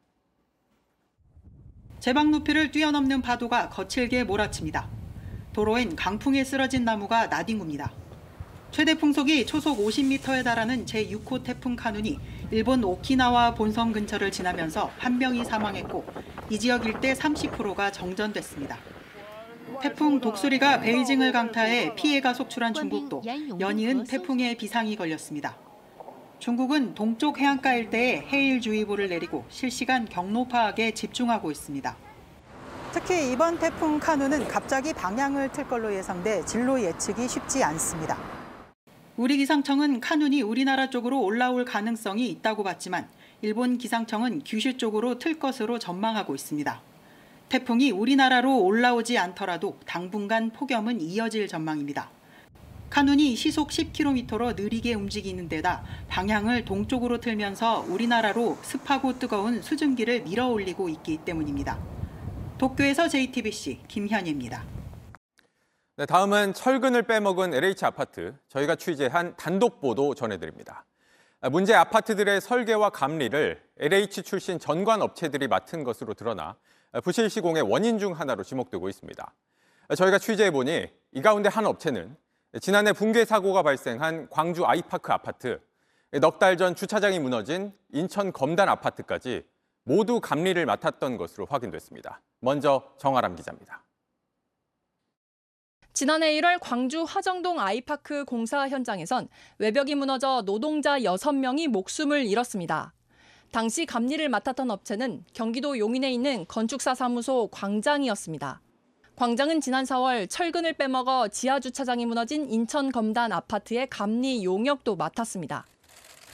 제방 2.00 2.32
높이를 2.32 2.72
뛰어넘는 2.72 3.22
파도가 3.22 3.68
거칠게 3.68 4.24
몰아칩니다. 4.24 4.88
도로엔 5.52 5.94
강풍에 5.94 6.42
쓰러진 6.42 6.84
나무가 6.84 7.28
나뒹굽니다. 7.28 8.07
최대 8.70 8.94
풍속이 8.94 9.46
초속 9.46 9.78
50m에 9.78 10.44
달하는 10.44 10.84
제6호 10.84 11.42
태풍 11.42 11.74
카눈이 11.74 12.18
일본 12.50 12.84
오키나와 12.84 13.54
본섬 13.54 13.92
근처를 13.92 14.30
지나면서 14.30 14.90
한 14.98 15.18
명이 15.18 15.44
사망했고 15.44 16.04
이 16.50 16.58
지역 16.58 16.86
일대 16.86 17.14
30%가 17.14 17.90
정전됐습니다. 17.90 18.78
태풍 19.82 20.20
독수리가 20.20 20.80
베이징을 20.80 21.32
강타해 21.32 21.94
피해가 21.94 22.34
속출한 22.34 22.74
중국도 22.74 23.22
연이은 23.58 24.04
태풍의 24.04 24.56
비상이 24.56 24.96
걸렸습니다. 24.96 25.56
중국은 26.38 26.94
동쪽 26.94 27.38
해안가 27.38 27.74
일대에 27.74 28.20
해일주의보를 28.28 29.08
내리고 29.08 29.44
실시간 29.48 30.04
경로 30.04 30.46
파악에 30.46 30.92
집중하고 30.92 31.50
있습니다. 31.50 31.96
특히 32.92 33.32
이번 33.32 33.58
태풍 33.58 33.98
카누는 33.98 34.46
갑자기 34.46 34.92
방향을 34.92 35.52
틀 35.52 35.66
걸로 35.66 35.92
예상돼 35.92 36.44
진로 36.44 36.80
예측이 36.80 37.28
쉽지 37.28 37.62
않습니다. 37.64 38.37
우리 39.18 39.36
기상청은 39.36 39.98
카눈이 39.98 40.42
우리나라 40.42 40.90
쪽으로 40.90 41.20
올라올 41.20 41.64
가능성이 41.64 42.28
있다고 42.28 42.62
봤지만 42.62 43.08
일본 43.42 43.76
기상청은 43.76 44.42
규슈 44.46 44.76
쪽으로 44.76 45.18
틀 45.18 45.40
것으로 45.40 45.80
전망하고 45.80 46.36
있습니다. 46.36 46.80
태풍이 47.48 47.90
우리나라로 47.90 48.62
올라오지 48.62 49.18
않더라도 49.18 49.76
당분간 49.86 50.50
폭염은 50.50 51.00
이어질 51.00 51.48
전망입니다. 51.48 52.12
카눈이 52.90 53.34
시속 53.34 53.70
10km로 53.70 54.54
느리게 54.54 54.94
움직이는 54.94 55.48
데다 55.48 55.82
방향을 56.06 56.64
동쪽으로 56.64 57.18
틀면서 57.18 57.86
우리나라로 57.88 58.58
습하고 58.62 59.18
뜨거운 59.18 59.62
수증기를 59.62 60.22
밀어 60.22 60.46
올리고 60.46 60.88
있기 60.90 61.18
때문입니다. 61.24 61.76
도쿄에서 62.58 63.08
JTBC 63.08 63.80
김현희입니다. 63.88 64.77
네, 65.98 66.06
다음은 66.06 66.54
철근을 66.54 67.02
빼먹은 67.02 67.52
LH 67.54 67.84
아파트. 67.84 68.32
저희가 68.50 68.76
취재한 68.76 69.34
단독 69.36 69.80
보도 69.80 70.14
전해드립니다. 70.14 70.84
문제 71.50 71.74
아파트들의 71.74 72.40
설계와 72.40 72.90
감리를 72.90 73.60
LH 73.78 74.22
출신 74.22 74.60
전관 74.60 75.02
업체들이 75.02 75.48
맡은 75.48 75.82
것으로 75.82 76.14
드러나 76.14 76.54
부실 77.02 77.28
시공의 77.28 77.62
원인 77.62 77.98
중 77.98 78.12
하나로 78.12 78.44
지목되고 78.44 78.88
있습니다. 78.88 79.34
저희가 79.96 80.18
취재해 80.18 80.52
보니 80.52 80.86
이 81.10 81.20
가운데 81.20 81.48
한 81.48 81.66
업체는 81.66 82.16
지난해 82.60 82.92
붕괴 82.92 83.24
사고가 83.24 83.64
발생한 83.64 84.28
광주 84.30 84.64
아이파크 84.66 85.12
아파트, 85.12 85.60
넉 86.12 86.38
달 86.38 86.56
전 86.56 86.76
주차장이 86.76 87.18
무너진 87.18 87.72
인천 87.92 88.32
검단 88.32 88.68
아파트까지 88.68 89.44
모두 89.82 90.20
감리를 90.20 90.64
맡았던 90.64 91.16
것으로 91.16 91.48
확인됐습니다. 91.50 92.20
먼저 92.38 92.88
정아람 92.98 93.34
기자입니다. 93.34 93.82
지난해 95.98 96.32
1월 96.34 96.58
광주 96.60 97.02
화정동 97.02 97.58
아이파크 97.58 98.24
공사 98.24 98.68
현장에선 98.68 99.26
외벽이 99.58 99.96
무너져 99.96 100.44
노동자 100.46 100.96
6명이 101.00 101.66
목숨을 101.66 102.24
잃었습니다. 102.24 102.94
당시 103.50 103.84
감리를 103.84 104.28
맡았던 104.28 104.70
업체는 104.70 105.24
경기도 105.32 105.76
용인에 105.76 106.12
있는 106.12 106.44
건축사 106.46 106.94
사무소 106.94 107.48
광장이었습니다. 107.48 108.60
광장은 109.16 109.60
지난 109.60 109.84
4월 109.84 110.30
철근을 110.30 110.74
빼먹어 110.74 111.26
지하 111.26 111.58
주차장이 111.58 112.06
무너진 112.06 112.48
인천 112.48 112.92
검단 112.92 113.32
아파트의 113.32 113.88
감리 113.90 114.44
용역도 114.44 114.94
맡았습니다. 114.94 115.66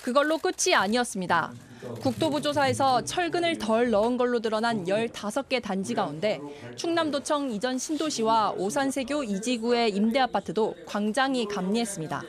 그걸로 0.03 0.37
끝이 0.37 0.75
아니었습니다. 0.75 1.55
국토부 2.01 2.41
조사에서 2.41 3.03
철근을 3.05 3.59
덜 3.59 3.91
넣은 3.91 4.17
걸로 4.17 4.41
드러난 4.41 4.85
15개 4.85 5.63
단지 5.63 5.95
가운데 5.95 6.41
충남도청 6.77 7.51
이전 7.51 7.79
신도시와 7.79 8.53
오산세교 8.53 9.25
이지구의 9.25 9.91
임대아파트도 9.91 10.75
광장이 10.87 11.47
감리했습니다. 11.47 12.23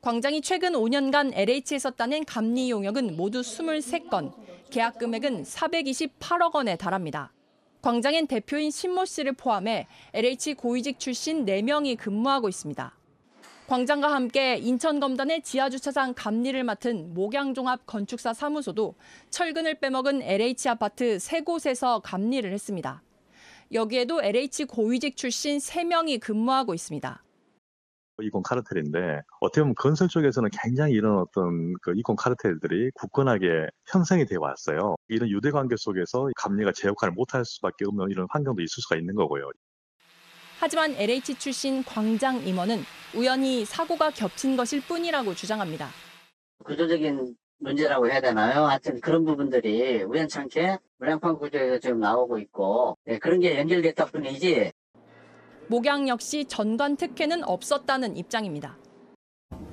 광장이 0.00 0.42
최근 0.42 0.72
5년간 0.72 1.32
LH에서 1.34 1.90
따낸 1.90 2.24
감리 2.24 2.70
용역은 2.70 3.16
모두 3.16 3.40
23건, 3.40 4.32
계약 4.70 4.98
금액은 4.98 5.44
428억 5.44 6.54
원에 6.54 6.76
달합니다. 6.76 7.32
광장엔 7.82 8.26
대표인 8.26 8.70
신모 8.70 9.04
씨를 9.04 9.32
포함해 9.32 9.86
LH 10.12 10.54
고위직 10.54 10.98
출신 10.98 11.44
4명이 11.44 11.96
근무하고 11.96 12.48
있습니다. 12.48 12.94
광장과 13.68 14.10
함께 14.10 14.56
인천검단의 14.56 15.42
지하주차장 15.42 16.14
감리를 16.16 16.64
맡은 16.64 17.12
목양종합 17.12 17.84
건축사 17.84 18.32
사무소도 18.32 18.94
철근을 19.28 19.74
빼먹은 19.74 20.22
LH 20.22 20.70
아파트 20.70 21.18
세 21.18 21.42
곳에서 21.42 22.00
감리를 22.00 22.50
했습니다. 22.50 23.02
여기에도 23.74 24.22
LH 24.22 24.64
고위직 24.64 25.18
출신 25.18 25.58
3명이 25.58 26.18
근무하고 26.18 26.72
있습니다. 26.72 27.22
이권 28.22 28.42
카르텔인데 28.42 29.20
어떻게 29.40 29.60
보면 29.60 29.74
건설 29.74 30.08
쪽에서는 30.08 30.48
굉장히 30.62 30.94
이런 30.94 31.18
어떤 31.18 31.74
그 31.82 31.92
이권 31.94 32.16
카르텔들이 32.16 32.90
굳건하게 32.94 33.66
형성이 33.92 34.24
되어 34.24 34.38
왔어요. 34.40 34.96
이런 35.08 35.28
유대 35.28 35.50
관계 35.50 35.76
속에서 35.76 36.30
감리가 36.36 36.72
제 36.72 36.88
역할을 36.88 37.12
못할 37.12 37.44
수밖에 37.44 37.84
없는 37.84 38.06
이런 38.08 38.26
환경도 38.30 38.62
있을 38.62 38.80
수가 38.80 38.96
있는 38.96 39.14
거고요. 39.14 39.50
하지만 40.60 40.92
LH 40.96 41.36
출신 41.38 41.84
광장 41.84 42.44
임원은 42.46 42.82
우연히 43.14 43.64
사고가 43.64 44.10
겹친 44.10 44.56
것일 44.56 44.80
뿐이라고 44.82 45.34
주장합니다. 45.34 45.88
구조적인 46.64 47.36
문제라고 47.58 48.10
해야 48.10 48.20
되나요? 48.20 48.66
하여튼 48.66 49.00
그런 49.00 49.24
부분들이 49.24 50.02
우연찮게 50.02 50.78
물량판 50.98 51.38
구조에서 51.38 51.78
지금 51.78 52.00
나오고 52.00 52.38
있고 52.38 52.98
네, 53.04 53.18
그런 53.18 53.38
게 53.40 53.56
연결됐다 53.58 54.06
뿐이지 54.06 54.72
목양 55.68 56.08
역시 56.08 56.44
전관 56.46 56.96
특혜는 56.96 57.44
없었다는 57.44 58.16
입장입니다. 58.16 58.76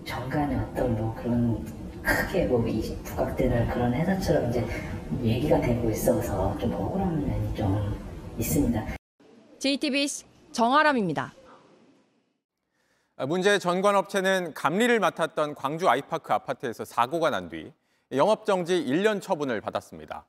정관의 0.06 0.58
어떤 0.58 0.96
뭐 0.96 1.15
그런 1.15 1.65
크게 2.04 2.46
뭐 2.46 2.63
부각되는 3.04 3.70
그런 3.70 3.94
회사처럼 3.94 4.50
이제 4.50 4.65
얘기가 5.24 5.60
되고 5.62 5.89
있어서 5.89 6.56
좀 6.60 6.74
억울한 6.74 7.25
면이 7.25 7.56
좀 7.56 7.98
있습니다. 8.38 8.96
JTBC 9.58 10.35
정아람입니다. 10.56 11.34
문제 13.28 13.60
전관업체는 13.60 14.54
감리를 14.54 14.98
맡았던 15.02 15.54
광주 15.56 15.90
아이파크 15.90 16.32
아파트에서 16.34 16.86
사고가 16.86 17.30
난 17.30 17.50
뒤 17.50 17.74
영업정지 18.12 18.86
1년 18.86 19.22
처분을 19.22 19.60
받았습니다. 19.60 20.26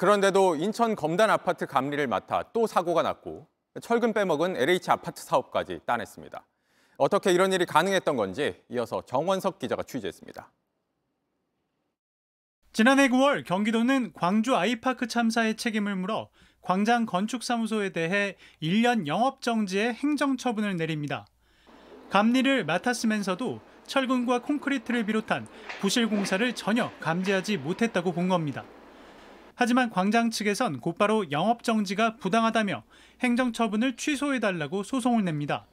그런데도 0.00 0.56
인천 0.56 0.96
검단 0.96 1.30
아파트 1.30 1.66
감리를 1.66 2.04
맡아 2.08 2.42
또 2.52 2.66
사고가 2.66 3.02
났고 3.02 3.46
철근 3.80 4.12
빼먹은 4.12 4.56
LH 4.56 4.90
아파트 4.90 5.22
사업까지 5.22 5.80
따냈습니다. 5.86 6.44
어떻게 6.96 7.32
이런 7.32 7.52
일이 7.52 7.64
가능했던 7.64 8.16
건지 8.16 8.60
이어서 8.68 9.02
정원석 9.06 9.60
기자가 9.60 9.84
취재했습니다. 9.84 10.50
지난해 12.72 13.08
9월 13.08 13.44
경기도는 13.44 14.12
광주 14.14 14.56
아이파크 14.56 15.06
참사의 15.06 15.56
책임을 15.56 15.94
물어 15.94 16.30
광장 16.62 17.06
건축사무소에 17.06 17.90
대해 17.90 18.36
1년 18.62 19.08
영업정지의 19.08 19.94
행정처분을 19.94 20.76
내립니다. 20.76 21.26
감리를 22.10 22.64
맡았으면서도 22.64 23.60
철근과 23.84 24.42
콘크리트를 24.42 25.04
비롯한 25.04 25.48
부실 25.80 26.08
공사를 26.08 26.54
전혀 26.54 26.92
감지하지 27.00 27.56
못했다고 27.56 28.12
본 28.12 28.28
겁니다. 28.28 28.64
하지만 29.56 29.90
광장 29.90 30.30
측에선 30.30 30.80
곧바로 30.80 31.30
영업정지가 31.32 32.16
부당하다며 32.16 32.84
행정처분을 33.20 33.96
취소해달라고 33.96 34.84
소송을 34.84 35.24
냅니다. 35.24 35.66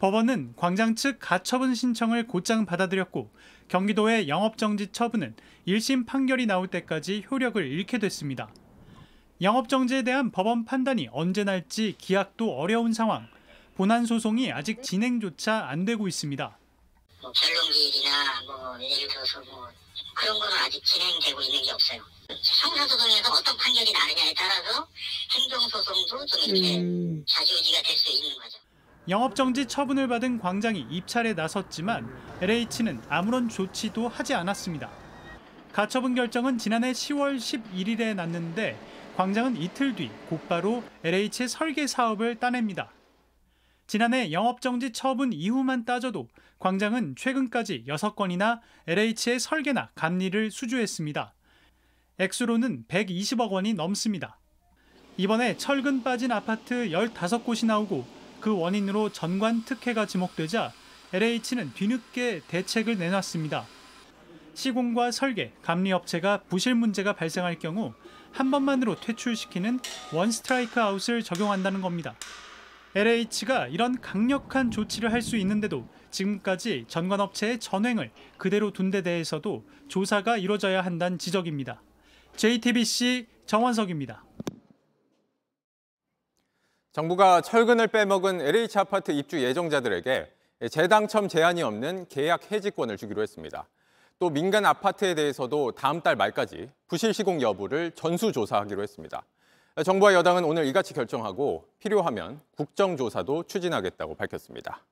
법원은 0.00 0.54
광장 0.56 0.96
측 0.96 1.18
가처분 1.20 1.74
신청을 1.74 2.26
곧장 2.26 2.66
받아들였고 2.66 3.30
경기도의 3.68 4.28
영업정지 4.28 4.88
처분은 4.88 5.34
1심 5.66 6.06
판결이 6.06 6.46
나올 6.46 6.66
때까지 6.66 7.24
효력을 7.30 7.64
잃게 7.64 7.98
됐습니다. 7.98 8.48
영업 9.40 9.68
정지에 9.68 10.02
대한 10.02 10.30
법원 10.32 10.64
판단이 10.64 11.08
언제 11.12 11.44
날지 11.44 11.96
기약도 11.98 12.58
어려운 12.58 12.92
상황. 12.92 13.28
본안 13.76 14.04
소송이 14.04 14.50
아직 14.52 14.82
진행조차 14.82 15.68
안 15.68 15.84
되고 15.84 16.08
있습니다. 16.08 16.58
뭐 17.22 17.32
변론기일이나 17.32 18.42
뭐 18.46 18.82
예를 18.82 19.08
들어서 19.08 19.40
뭐 19.42 19.68
그런 20.16 20.38
거는 20.40 20.56
아직 20.58 20.84
진행되고 20.84 21.40
있는 21.40 21.62
게 21.62 21.70
없어요. 21.70 22.02
형사소송에서 22.28 23.32
어떤 23.32 23.56
판결이 23.56 23.92
나느냐에 23.92 24.34
따라서 24.34 24.88
행정소송도 25.32 26.26
좀 26.26 26.40
이렇게 26.56 26.78
음... 26.78 27.24
좌지우지가 27.26 27.82
될 27.82 27.96
수 27.96 28.10
있는 28.10 28.36
거죠. 28.38 28.58
영업정지 29.08 29.66
처분을 29.66 30.08
받은 30.08 30.38
광장이 30.40 30.86
입찰에 30.90 31.32
나섰지만 31.34 32.12
LH는 32.42 33.02
아무런 33.08 33.48
조치도 33.48 34.08
하지 34.08 34.34
않았습니다. 34.34 34.90
가처분 35.72 36.14
결정은 36.16 36.58
지난해 36.58 36.92
10월 36.92 37.38
11일에 37.38 38.14
났는데 38.14 38.78
광장은 39.18 39.56
이틀 39.56 39.96
뒤 39.96 40.12
곧바로 40.28 40.84
LH의 41.02 41.48
설계 41.48 41.88
사업을 41.88 42.36
따냅니다. 42.36 42.92
지난해 43.88 44.30
영업정지 44.30 44.92
처분 44.92 45.32
이후만 45.32 45.84
따져도 45.84 46.28
광장은 46.60 47.16
최근까지 47.16 47.82
6건이나 47.88 48.60
LH의 48.86 49.40
설계나 49.40 49.90
감리를 49.96 50.52
수주했습니다. 50.52 51.34
액수로는 52.20 52.84
120억 52.86 53.50
원이 53.50 53.74
넘습니다. 53.74 54.38
이번에 55.16 55.56
철근 55.56 56.04
빠진 56.04 56.30
아파트 56.30 56.90
15곳이 56.90 57.66
나오고 57.66 58.06
그 58.38 58.56
원인으로 58.56 59.10
전관 59.10 59.64
특혜가 59.64 60.06
지목되자 60.06 60.72
LH는 61.12 61.72
뒤늦게 61.74 62.42
대책을 62.46 62.98
내놨습니다. 62.98 63.66
시공과 64.54 65.10
설계, 65.10 65.52
감리 65.62 65.90
업체가 65.90 66.42
부실 66.48 66.76
문제가 66.76 67.14
발생할 67.14 67.58
경우 67.58 67.94
한 68.32 68.50
번만으로 68.50 68.96
퇴출시키는 69.00 69.80
원 70.14 70.30
스트라이크 70.30 70.80
아웃을 70.80 71.22
적용한다는 71.22 71.80
겁니다. 71.80 72.14
LH가 72.94 73.68
이런 73.68 74.00
강력한 74.00 74.70
조치를 74.70 75.12
할 75.12 75.20
수 75.22 75.36
있는데도 75.36 75.86
지금까지 76.10 76.86
전관업체의 76.88 77.60
전횡을 77.60 78.10
그대로 78.38 78.72
둔 78.72 78.90
데 78.90 79.02
대해서도 79.02 79.64
조사가 79.88 80.38
이뤄져야 80.38 80.80
한다는 80.80 81.18
지적입니다. 81.18 81.82
JTBC 82.36 83.26
정원석입니다. 83.46 84.24
정부가 86.92 87.42
철근을 87.42 87.88
빼먹은 87.88 88.40
LH 88.40 88.78
아파트 88.78 89.12
입주 89.12 89.42
예정자들에게 89.42 90.32
재당첨 90.70 91.28
제한이 91.28 91.62
없는 91.62 92.06
계약 92.08 92.50
해지권을 92.50 92.96
주기로 92.96 93.22
했습니다. 93.22 93.68
또 94.18 94.30
민간 94.30 94.66
아파트에 94.66 95.14
대해서도 95.14 95.72
다음 95.72 96.00
달 96.00 96.16
말까지 96.16 96.70
부실 96.88 97.14
시공 97.14 97.40
여부를 97.40 97.92
전수조사하기로 97.92 98.82
했습니다. 98.82 99.22
정부와 99.84 100.12
여당은 100.14 100.44
오늘 100.44 100.66
이같이 100.66 100.92
결정하고 100.92 101.68
필요하면 101.78 102.40
국정조사도 102.56 103.44
추진하겠다고 103.44 104.16
밝혔습니다. 104.16 104.84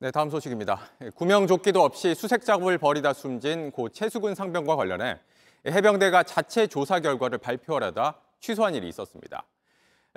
네, 0.00 0.10
다음 0.10 0.28
소식입니다. 0.28 0.80
구명조끼도 1.14 1.82
없이 1.82 2.14
수색 2.14 2.44
작업을 2.44 2.76
벌이다 2.76 3.14
숨진 3.14 3.70
고 3.70 3.88
최수근 3.88 4.34
상병과 4.34 4.76
관련해 4.76 5.18
해병대가 5.66 6.24
자체 6.24 6.66
조사 6.66 7.00
결과를 7.00 7.38
발표하려다 7.38 8.20
취소한 8.38 8.74
일이 8.74 8.86
있었습니다. 8.88 9.46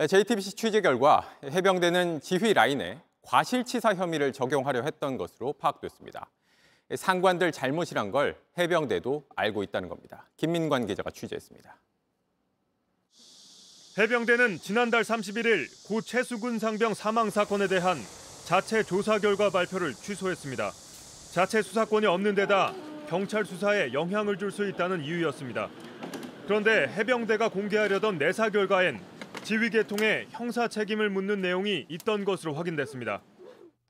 JTBC 0.10 0.58
취재 0.58 0.82
결과 0.82 1.26
해병대는 1.46 2.20
지휘 2.20 2.54
라인에 2.54 3.02
과실치사 3.28 3.96
혐의를 3.96 4.32
적용하려 4.32 4.84
했던 4.84 5.18
것으로 5.18 5.54
파악됐습니다. 5.54 6.30
상관들 6.96 7.52
잘못이란 7.52 8.12
걸 8.12 8.38
해병대도 8.58 9.26
알고 9.36 9.64
있다는 9.64 9.90
겁니다. 9.90 10.30
김민관 10.38 10.88
기자가 10.88 11.12
취재했습니다. 11.12 11.76
해병대는 13.98 14.60
지난달 14.60 15.02
31일 15.02 15.88
고 15.88 16.00
최수근 16.00 16.58
상병 16.58 16.94
사망 16.94 17.30
사건에 17.30 17.68
대한 17.68 17.98
자체 18.46 18.82
조사 18.84 19.20
결과 19.20 19.50
발표를 19.50 19.94
취소했습니다. 19.94 20.72
자체 21.34 21.62
수사권이 21.62 22.06
없는 22.06 22.36
데다 22.36 22.74
경찰 23.10 23.44
수사에 23.44 23.92
영향을 23.92 24.38
줄 24.38 24.52
수 24.52 24.68
있다는 24.70 25.04
이유였습니다. 25.04 25.70
그런데 26.46 26.88
해병대가 26.88 27.50
공개하려던 27.50 28.20
내사 28.20 28.50
결과엔 28.50 29.02
지휘 29.44 29.70
계통에 29.70 30.28
형사 30.32 30.68
책임을 30.68 31.10
묻는 31.10 31.42
내용이 31.42 31.86
있던 31.90 32.26
것으로 32.26 32.54
확인됐습니다. 32.54 33.22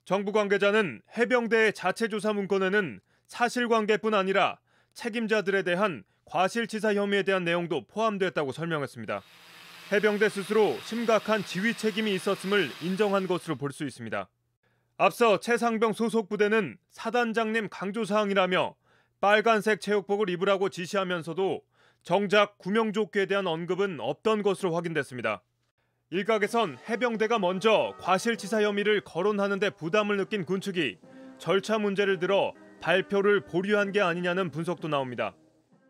정부 0.06 0.32
관계자는 0.32 1.02
해병대의 1.18 1.74
자체 1.74 2.08
조사 2.08 2.32
문건에는 2.34 3.00
사실관계뿐 3.28 4.14
아니라 4.14 4.60
책임자들에 4.94 5.64
대한 5.64 6.04
과실치사 6.26 6.94
혐의에 6.94 7.24
대한 7.24 7.44
내용도 7.44 7.86
포함됐다고 7.88 8.52
설명했습니다. 8.52 9.22
해병대 9.92 10.30
스스로 10.30 10.78
심각한 10.84 11.44
지휘 11.44 11.74
책임이 11.74 12.14
있었음을 12.16 12.70
인정한 12.82 13.28
것으로 13.28 13.56
볼 13.56 13.72
수 13.72 13.86
있습니다. 13.86 14.30
앞서 14.98 15.40
최상병 15.40 15.94
소속 15.94 16.30
부대는 16.30 16.78
사단장님 16.90 17.70
강조 17.70 18.04
사항이라며 18.04 18.76
빨간색 19.22 19.82
체육복을 19.82 20.30
입으라고 20.30 20.70
지시하면서도 20.70 21.62
정작 22.08 22.58
구명조끼에 22.58 23.26
대한 23.26 23.48
언급은 23.48 24.00
없던 24.00 24.42
것으로 24.42 24.74
확인됐습니다. 24.74 25.42
일각에선 26.10 26.78
해병대가 26.88 27.38
먼저 27.38 27.96
과실치사 28.00 28.64
혐의를 28.64 29.02
거론하는 29.02 29.60
데 29.60 29.70
부담을 29.70 30.16
느낀 30.16 30.46
군 30.46 30.62
측이 30.62 31.00
절차 31.38 31.78
문제를 31.78 32.20
들어 32.20 32.54
발표를 32.80 33.42
보류한 33.42 33.92
게 33.92 34.00
아니냐는 34.00 34.52
분석도 34.52 34.88
나옵니다. 34.88 35.34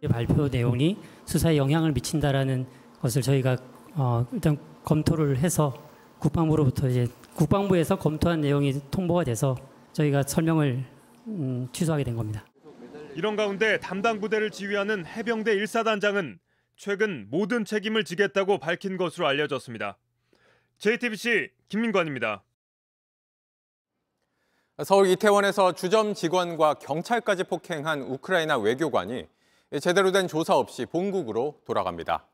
발표 0.10 0.48
내용이 0.48 0.98
수사에 1.26 1.56
영향을 1.56 1.92
미친다라는 1.92 2.66
것을 3.00 3.22
저희가 3.22 3.56
어, 3.94 4.26
일단 4.34 4.58
검토를 4.86 5.38
해서 5.38 5.72
국방부로부터 6.18 6.90
이제 6.90 7.06
국방부에서 7.36 8.00
검토한 8.00 8.42
내용이 8.42 8.74
통보가 8.90 9.24
돼서 9.24 9.56
저희가 9.94 10.24
설명을 10.24 10.84
음, 11.28 11.68
취소하게 11.72 12.04
된 12.04 12.16
겁니다. 12.16 12.44
이런 13.18 13.36
가운데 13.36 13.80
담당 13.80 14.20
부대를 14.20 14.52
지휘하는 14.52 15.04
해병대 15.08 15.56
1사단장은 15.56 16.38
최근 16.76 17.26
모든 17.32 17.66
책임을 17.66 18.04
지겠다고 18.04 18.60
밝힌 18.60 18.96
것으로 18.96 19.26
알려졌습니다. 19.26 19.98
JTBC 20.78 21.50
김민관입니다. 21.68 22.44
서울 24.84 25.08
이태원에서 25.08 25.72
주점 25.72 26.14
직원과 26.14 26.76
경찰까지 26.76 27.46
폭행한 27.46 28.04
우크라이나 28.04 28.60
외교관이 28.60 29.26
제대로 29.82 30.12
된 30.12 30.28
조사 30.28 30.56
없이 30.56 30.86
본국으로 30.86 31.64
돌아갑니다. 31.66 32.28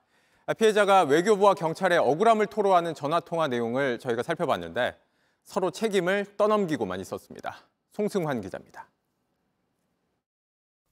피해자가 0.58 1.04
외교부와 1.04 1.54
경찰에 1.54 1.96
억울함을 1.96 2.48
토로하는 2.48 2.94
전화통화 2.94 3.48
내용을 3.48 4.00
저희가 4.00 4.22
살펴봤는데 4.22 5.00
서로 5.46 5.72
책임을 5.72 6.36
떠넘기고만 6.36 7.00
있었습니다. 7.00 7.56
송승환 7.94 8.42
기자입니다. 8.42 8.90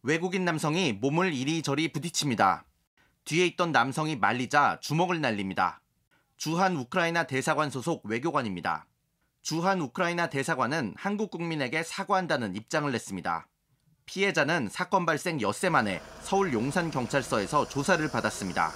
외국인 0.04 0.46
남성이 0.46 0.94
몸을 0.94 1.32
이리저리 1.32 1.92
부딪힙니다. 1.92 2.66
뒤에 3.24 3.46
있던 3.46 3.72
남성이 3.72 4.16
말리자 4.16 4.80
주먹을 4.82 5.22
날립니다. 5.22 5.80
주한 6.38 6.76
우크라이나 6.76 7.28
대사관 7.28 7.70
소속 7.70 8.04
외교관입니다. 8.08 8.88
주한 9.44 9.80
우크라이나 9.80 10.28
대사관은 10.28 10.96
한국 10.98 11.30
국민에게 11.30 11.84
사과한다는 11.84 12.56
입장을 12.56 12.92
냈습니다. 12.92 13.48
피해자는 14.08 14.70
사건 14.72 15.06
발생 15.06 15.40
엿새 15.40 15.70
만에 15.70 16.02
서울 16.22 16.52
용산경찰서에서 16.52 17.68
조사를 17.68 18.10
받았습니다. 18.10 18.72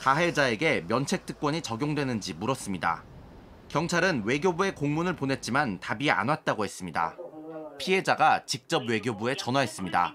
가해자에게 0.00 0.84
면책 0.86 1.24
특권이 1.24 1.62
적용되는지 1.62 2.34
물었습니다. 2.34 3.04
경찰은 3.68 4.24
외교부에 4.26 4.72
공문을 4.72 5.16
보냈지만 5.16 5.80
답이 5.80 6.10
안 6.10 6.28
왔다고 6.28 6.64
했습니다. 6.64 7.16
피해자가 7.78 8.44
직접 8.44 8.86
외교부에 8.86 9.34
전화했습니다. 9.34 10.14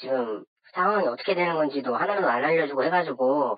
지금 0.00 0.44
상황이 0.74 1.06
어떻게 1.06 1.34
되는 1.34 1.54
건지도 1.54 1.96
하나도 1.96 2.28
안 2.28 2.44
알려주고 2.44 2.84
해가지고 2.84 3.56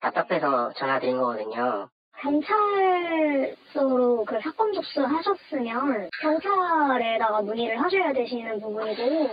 답답해서 0.00 0.72
전화드린 0.76 1.18
거거든요. 1.18 1.88
경찰서로 2.20 4.24
그 4.24 4.40
사건 4.42 4.72
접수하셨으면 4.72 6.08
경찰에다가 6.22 7.42
문의를 7.42 7.80
하셔야 7.82 8.12
되시는 8.12 8.60
부분이고 8.60 9.32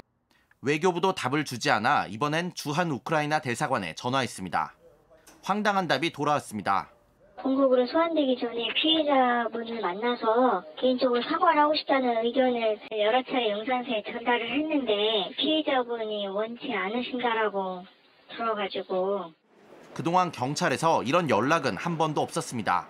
외교부도 0.61 1.15
답을 1.15 1.45
주지 1.45 1.71
않아 1.71 2.07
이번엔 2.07 2.53
주한 2.53 2.91
우크라이나 2.91 3.39
대사관에 3.39 3.95
전화했습니다. 3.95 4.73
황당한 5.43 5.87
답이 5.87 6.11
돌아왔습니다. 6.11 6.89
본국으로 7.43 7.85
소환되기 7.87 8.39
전에 8.39 8.67
피해자분을 8.73 9.81
만나서 9.81 10.63
개인적으로 10.79 11.21
사과를 11.21 11.61
하고 11.61 11.75
싶다는 11.75 12.25
의견을 12.25 12.79
여러 12.91 13.21
차례 13.23 13.51
용산서에 13.51 14.01
전달을 14.03 14.49
했는데 14.49 15.29
피해자분이 15.37 16.27
원치 16.27 16.73
않으신다라고 16.73 17.83
들어가지고 18.29 19.33
그동안 19.93 20.31
경찰에서 20.31 21.03
이런 21.03 21.29
연락은 21.29 21.75
한 21.75 21.97
번도 21.97 22.21
없었습니다. 22.21 22.87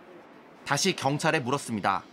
다시 0.65 0.95
경찰에 0.95 1.39
물었습니다. 1.39 2.03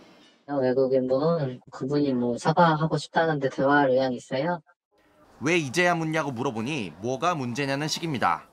외국인분 0.47 1.61
그분이 1.71 2.13
뭐 2.13 2.37
사과하고 2.39 2.97
싶다는데 2.97 3.49
대화할 3.49 3.91
의향 3.91 4.13
있어요? 4.13 4.59
왜 5.39 5.57
이제야 5.57 5.93
묻냐고 5.93 6.31
물어보니 6.31 6.93
뭐가 7.01 7.35
문제냐는 7.35 7.87
식입니다. 7.87 8.47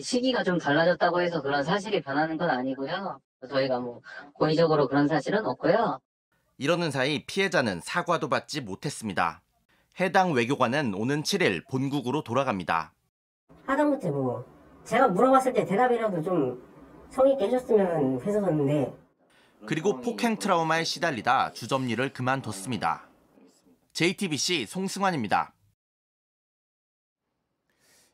시기가 0.00 0.42
좀 0.42 0.58
달라졌다고 0.58 1.20
해서 1.20 1.40
그런 1.40 1.62
사실이 1.62 2.02
변하는 2.02 2.36
건 2.36 2.50
아니고요. 2.50 3.20
저희가 3.48 3.80
뭐 3.80 4.00
고의적으로 4.34 4.88
그런 4.88 5.08
사실은 5.08 5.44
없고요. 5.46 6.00
이러는 6.58 6.90
사이 6.90 7.24
피해자는 7.26 7.80
사과도 7.82 8.28
받지 8.28 8.60
못했습니다. 8.60 9.42
해당 10.00 10.32
외교관은 10.32 10.94
오는 10.94 11.22
7일 11.22 11.68
본국으로 11.68 12.22
돌아갑니다. 12.22 12.92
하다못해 13.66 14.10
뭐 14.10 14.44
제가 14.84 15.08
물어봤을 15.08 15.52
때 15.52 15.64
대답이라도 15.64 16.22
좀 16.22 16.62
성의 17.10 17.32
있게 17.34 17.46
해줬으면 17.46 18.20
했었는데 18.20 18.92
그리고 19.66 20.00
폭행 20.00 20.36
트라우마에 20.36 20.84
시달리다 20.84 21.52
주점 21.52 21.88
일을 21.88 22.12
그만뒀습니다. 22.12 23.08
JTBC 23.94 24.66
송승환입니다. 24.66 25.53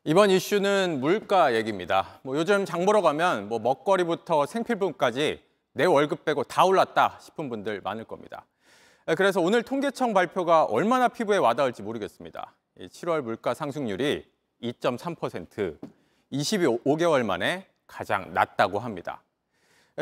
이번 0.05 0.31
이슈는 0.31 1.01
물가 1.01 1.55
얘기입니다. 1.55 2.21
뭐 2.23 2.35
요즘 2.35 2.65
장 2.65 2.87
보러 2.87 3.03
가면 3.03 3.51
뭐 3.51 3.59
먹거리부터 3.59 4.47
생필품까지 4.47 5.45
내 5.75 5.85
월급 5.85 6.25
빼고 6.25 6.45
다 6.45 6.65
올랐다 6.65 7.19
싶은 7.21 7.51
분들 7.51 7.83
많을 7.83 8.05
겁니다. 8.05 8.47
그래서 9.15 9.43
오늘 9.43 9.63
통계청 9.63 10.15
발표가 10.15 10.65
얼마나 10.65 11.09
피부에 11.09 11.37
와닿을지 11.37 11.83
모르겠습니다. 11.83 12.55
7월 12.79 13.21
물가 13.21 13.53
상승률이 13.53 14.25
2.3%, 14.63 15.77
25개월 16.33 17.23
만에 17.23 17.67
가장 17.87 18.33
낮다고 18.33 18.79
합니다. 18.79 19.23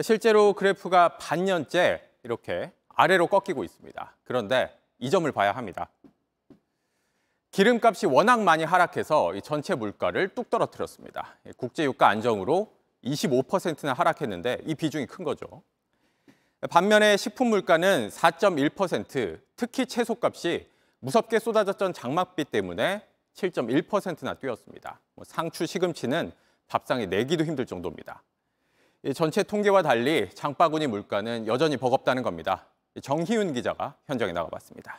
실제로 0.01 0.53
그래프가 0.53 1.19
반년째 1.19 2.09
이렇게 2.23 2.71
아래로 2.95 3.27
꺾이고 3.27 3.65
있습니다. 3.65 4.15
그런데 4.23 4.79
이 5.01 5.11
점을 5.11 5.31
봐야 5.33 5.51
합니다. 5.51 5.89
기름값이 7.51 8.07
워낙 8.07 8.43
많이 8.43 8.65
하락해서 8.65 9.33
전체 9.41 9.75
물가를 9.75 10.29
뚝 10.35 10.51
떨어뜨렸습니다. 10.51 11.37
국제유가 11.57 12.09
안정으로 12.09 12.73
25%나 13.05 13.93
하락했는데 13.93 14.63
이 14.67 14.75
비중이 14.75 15.07
큰 15.07 15.25
거죠. 15.25 15.63
반면에 16.71 17.17
식품 17.17 17.49
물가는 17.49 18.09
4.1%, 18.09 19.41
특히 19.57 19.87
채소값이 19.87 20.69
무섭게 21.01 21.39
쏟아졌던 21.39 21.93
장맛비 21.93 22.45
때문에 22.45 23.07
7.1%나 23.35 24.35
뛰었습니다. 24.35 25.01
뭐 25.15 25.25
상추, 25.25 25.67
시금치는 25.67 26.33
밥상에 26.67 27.07
내기도 27.07 27.45
힘들 27.45 27.67
정도입니다. 27.67 28.23
전체 29.15 29.45
통계와 29.45 29.83
달리 29.83 30.29
장바구니 30.35 30.89
물가는 30.89 31.47
여전히 31.47 31.77
버겁다는 31.77 32.25
겁니다. 32.25 32.67
정희윤 33.01 33.53
기자가 33.53 33.95
현장에 34.07 34.33
나가봤습니다. 34.33 34.99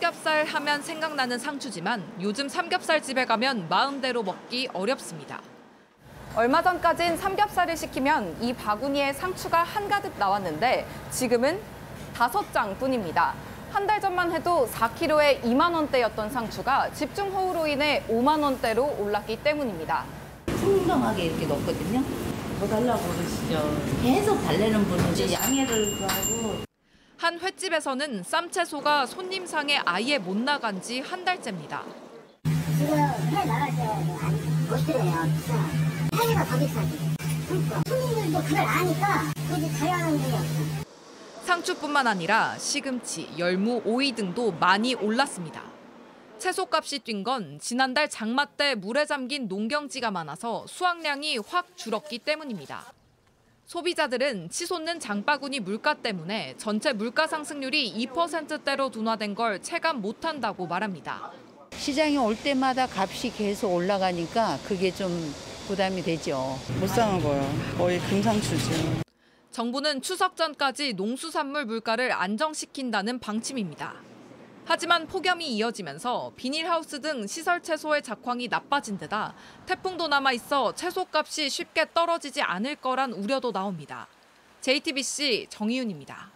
삼겹살 0.00 0.46
하면 0.46 0.80
생각나는 0.80 1.38
상추지만 1.38 2.02
요즘 2.22 2.48
삼겹살 2.48 3.02
집에 3.02 3.26
가면 3.26 3.66
마음대로 3.68 4.22
먹기 4.22 4.70
어렵습니다. 4.72 5.40
얼마 6.34 6.62
전까진 6.62 7.18
삼겹살을 7.18 7.76
시키면 7.76 8.38
이 8.40 8.54
바구니에 8.54 9.12
상추가 9.12 9.62
한가득 9.62 10.14
나왔는데 10.18 10.86
지금은 11.10 11.60
다섯 12.14 12.50
장뿐입니다. 12.50 13.34
한 13.72 13.86
달 13.86 14.00
전만 14.00 14.32
해도 14.32 14.66
4kg에 14.72 15.42
2만 15.42 15.74
원대였던 15.74 16.30
상추가 16.30 16.90
집중 16.94 17.28
호우로 17.28 17.66
인해 17.66 18.02
5만 18.08 18.42
원대로 18.42 18.96
올랐기 18.98 19.42
때문입니다. 19.42 20.04
풍성하게 20.46 21.24
이렇게 21.24 21.46
넣거든요. 21.46 22.02
더 22.58 22.66
달라고 22.66 23.02
그러시죠. 23.06 23.76
계속 24.02 24.42
달래는 24.46 24.82
분은 24.82 25.12
이제 25.12 25.30
양해를 25.34 25.92
하고 26.08 26.69
한 27.20 27.38
횟집에서는 27.38 28.22
쌈채소가 28.22 29.04
손님 29.06 29.44
상에 29.46 29.78
아예 29.84 30.16
못 30.18 30.36
나간 30.38 30.80
지 30.80 31.00
한 31.00 31.22
달째입니다. 31.24 31.84
지금 32.78 32.96
해 32.96 33.44
나가죠. 33.44 33.82
못 34.68 34.86
들어요. 34.86 35.10
해가 36.14 36.44
더 36.46 36.58
비싸지. 36.58 36.98
그러니까 37.46 37.82
손님들도 37.86 38.42
그걸 38.42 38.58
아니까 38.60 39.32
굳이 39.48 39.78
자유하는 39.78 40.18
게 40.18 40.24
없어. 40.32 40.80
상추뿐만 41.44 42.06
아니라 42.06 42.56
시금치, 42.58 43.34
열무, 43.38 43.82
오이 43.84 44.12
등도 44.12 44.52
많이 44.52 44.94
올랐습니다. 44.94 45.62
채소값이 46.38 47.00
뛴 47.00 47.22
건 47.22 47.58
지난달 47.60 48.08
장마 48.08 48.46
때 48.46 48.74
물에 48.74 49.04
잠긴 49.04 49.46
농경지가 49.46 50.10
많아서 50.10 50.64
수확량이 50.66 51.36
확 51.46 51.76
줄었기 51.76 52.20
때문입니다. 52.20 52.82
소비자들은 53.70 54.50
치솟는 54.50 54.98
장바구니 54.98 55.60
물가 55.60 55.94
때문에 55.94 56.54
전체 56.58 56.92
물가 56.92 57.28
상승률이 57.28 58.04
2%대로 58.12 58.90
둔화된 58.90 59.36
걸 59.36 59.62
체감 59.62 60.00
못한다고 60.00 60.66
말합니다. 60.66 61.30
시장에 61.76 62.16
올 62.16 62.34
때마다 62.34 62.88
값이 62.92 63.30
계속 63.30 63.72
올라가니까 63.72 64.58
그게 64.66 64.90
좀 64.90 65.08
부담이 65.68 66.02
되죠. 66.02 66.58
못 66.80 66.88
사는 66.88 67.22
거예요. 67.22 67.48
거의 67.78 68.00
금상추지. 68.00 69.02
정부는 69.52 70.02
추석 70.02 70.34
전까지 70.34 70.94
농수산물 70.94 71.66
물가를 71.66 72.10
안정시킨다는 72.10 73.20
방침입니다. 73.20 74.09
하지만 74.72 75.08
폭염이 75.08 75.48
이어지면서 75.56 76.30
비닐하우스 76.36 77.00
등 77.00 77.26
시설 77.26 77.60
채소의 77.60 78.02
작황이 78.02 78.46
나빠진 78.46 78.98
데다 78.98 79.34
태풍도 79.66 80.06
남아 80.06 80.30
있어 80.34 80.72
채소값이 80.76 81.50
쉽게 81.50 81.86
떨어지지 81.92 82.40
않을 82.40 82.76
거란 82.76 83.12
우려도 83.12 83.50
나옵니다. 83.50 84.06
JTBC 84.60 85.48
정희윤입니다. 85.50 86.30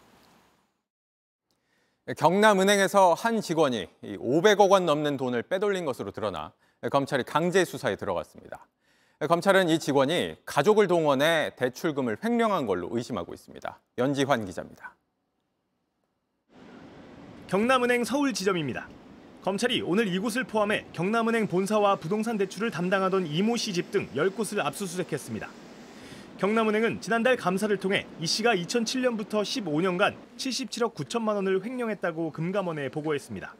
경남은행에서 2.16 3.14
한 3.14 3.40
직원이 3.40 3.86
500억 4.02 4.68
원 4.68 4.84
넘는 4.84 5.16
돈을 5.16 5.42
빼돌린 5.44 5.84
것으로 5.84 6.10
드러나 6.10 6.52
검찰이 6.90 7.22
강제 7.22 7.64
수사에 7.64 7.94
들어갔습니다. 7.94 8.66
검찰은 9.28 9.68
이 9.68 9.78
직원이 9.78 10.34
가족을 10.44 10.88
동원해 10.88 11.52
대출금을 11.54 12.18
횡령한 12.24 12.66
걸로 12.66 12.88
의심하고 12.90 13.32
있습니다. 13.32 13.80
연지환 13.98 14.44
기자입니다. 14.44 14.96
경남은행 17.48 18.04
서울 18.04 18.32
지점입니다. 18.32 18.88
검찰이 19.42 19.82
오늘 19.82 20.08
이곳을 20.08 20.44
포함해 20.44 20.86
경남은행 20.94 21.46
본사와 21.46 21.96
부동산 21.96 22.38
대출을 22.38 22.70
담당하던 22.70 23.26
이모 23.26 23.56
씨 23.56 23.72
집 23.72 23.90
등 23.90 24.08
10곳을 24.16 24.64
압수수색했습니다. 24.64 25.48
경남은행은 26.38 27.00
지난달 27.00 27.36
감사를 27.36 27.76
통해 27.76 28.06
이 28.20 28.26
씨가 28.26 28.56
2007년부터 28.56 29.42
15년간 29.42 30.14
77억 30.38 30.94
9천만 30.94 31.34
원을 31.36 31.62
횡령했다고 31.64 32.32
금감원에 32.32 32.88
보고했습니다. 32.88 33.54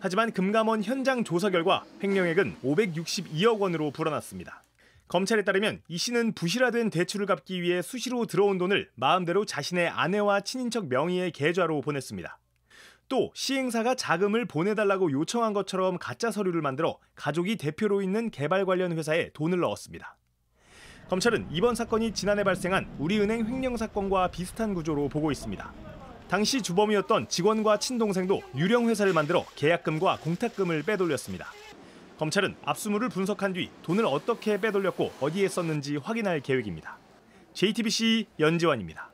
하지만 0.00 0.32
금감원 0.32 0.82
현장 0.82 1.24
조사 1.24 1.48
결과 1.50 1.84
횡령액은 2.02 2.56
562억 2.64 3.60
원으로 3.60 3.90
불어났습니다. 3.92 4.64
검찰에 5.06 5.42
따르면 5.42 5.80
이 5.88 5.96
씨는 5.96 6.32
부실화된 6.34 6.90
대출을 6.90 7.24
갚기 7.26 7.62
위해 7.62 7.80
수시로 7.82 8.26
들어온 8.26 8.58
돈을 8.58 8.90
마음대로 8.94 9.44
자신의 9.46 9.88
아내와 9.88 10.40
친인척 10.42 10.88
명의의 10.88 11.30
계좌로 11.30 11.80
보냈습니다. 11.80 12.38
또 13.08 13.30
시행사가 13.34 13.94
자금을 13.94 14.44
보내달라고 14.44 15.10
요청한 15.12 15.52
것처럼 15.52 15.98
가짜 15.98 16.30
서류를 16.30 16.60
만들어 16.60 16.98
가족이 17.14 17.56
대표로 17.56 18.02
있는 18.02 18.30
개발 18.30 18.66
관련 18.66 18.96
회사에 18.96 19.30
돈을 19.32 19.60
넣었습니다. 19.60 20.16
검찰은 21.08 21.48
이번 21.50 21.74
사건이 21.74 22.12
지난해 22.12 22.44
발생한 22.44 22.86
우리은행 22.98 23.46
횡령 23.46 23.78
사건과 23.78 24.28
비슷한 24.28 24.74
구조로 24.74 25.08
보고 25.08 25.32
있습니다. 25.32 25.72
당시 26.28 26.60
주범이었던 26.60 27.28
직원과 27.28 27.78
친동생도 27.78 28.42
유령 28.54 28.90
회사를 28.90 29.14
만들어 29.14 29.46
계약금과 29.56 30.18
공탁금을 30.18 30.82
빼돌렸습니다. 30.82 31.50
검찰은 32.18 32.56
압수물을 32.64 33.08
분석한 33.08 33.54
뒤 33.54 33.70
돈을 33.82 34.04
어떻게 34.04 34.60
빼돌렸고 34.60 35.12
어디에 35.20 35.48
썼는지 35.48 35.96
확인할 35.96 36.40
계획입니다. 36.40 36.98
JTBC 37.54 38.26
연지환입니다. 38.38 39.07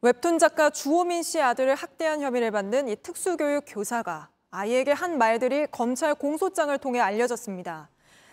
웹툰 0.00 0.38
작가 0.38 0.70
주호민 0.70 1.24
씨의 1.24 1.42
아들을 1.42 1.74
학대한 1.74 2.20
혐의를 2.20 2.52
받는 2.52 2.86
이 2.86 2.94
특수교육 2.94 3.64
교사가 3.66 4.28
아이에게 4.52 4.92
한 4.92 5.18
말들이 5.18 5.66
검찰 5.72 6.14
공소장을 6.14 6.76
통해 6.78 7.00
알려졌습니다. 7.00 7.90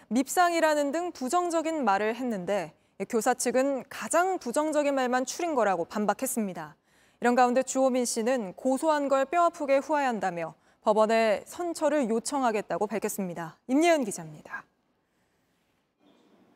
밉상이라는 0.09 0.91
등 0.91 1.11
부정적인 1.11 1.83
말을 1.83 2.13
했는데 2.13 2.75
교사 3.09 3.33
측은 3.33 3.85
가장 3.89 4.37
부정적인 4.37 4.93
말만 4.93 5.25
추린 5.25 5.55
거라고 5.55 5.85
반박했습니다. 5.85 6.75
이런 7.21 7.33
가운데 7.33 7.63
주호민 7.63 8.05
씨는 8.05 8.53
고소한 8.53 9.07
걸 9.07 9.25
뼈아프게 9.25 9.77
후회한다며 9.77 10.53
법원에 10.81 11.43
선처를 11.47 12.11
요청하겠다고 12.11 12.85
밝혔습니다. 12.85 13.57
임예은 13.65 14.05
기자입니다. 14.05 14.65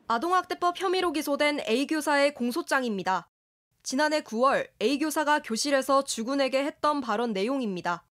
아동학대법 0.06 0.80
혐의로 0.80 1.10
기소된 1.10 1.58
A 1.68 1.88
교사의 1.88 2.32
공소장입니다. 2.34 3.29
지난해 3.82 4.20
9월 4.20 4.68
A 4.82 4.98
교사가 4.98 5.40
교실에서 5.40 6.04
주군에게 6.04 6.64
했던 6.64 7.00
발언 7.00 7.32
내용입니다. 7.32 8.04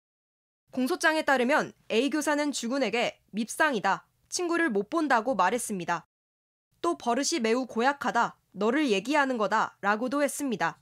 공소장에 0.71 1.23
따르면 1.23 1.73
A 1.91 2.09
교사는 2.09 2.51
주군에게 2.51 3.19
밉상이다, 3.31 4.07
친구를 4.29 4.69
못 4.69 4.89
본다고 4.89 5.35
말했습니다. 5.35 6.05
또 6.81 6.97
버릇이 6.97 7.39
매우 7.41 7.65
고약하다, 7.67 8.37
너를 8.51 8.89
얘기하는 8.89 9.37
거다 9.37 9.77
라고도 9.81 10.23
했습니다. 10.23 10.79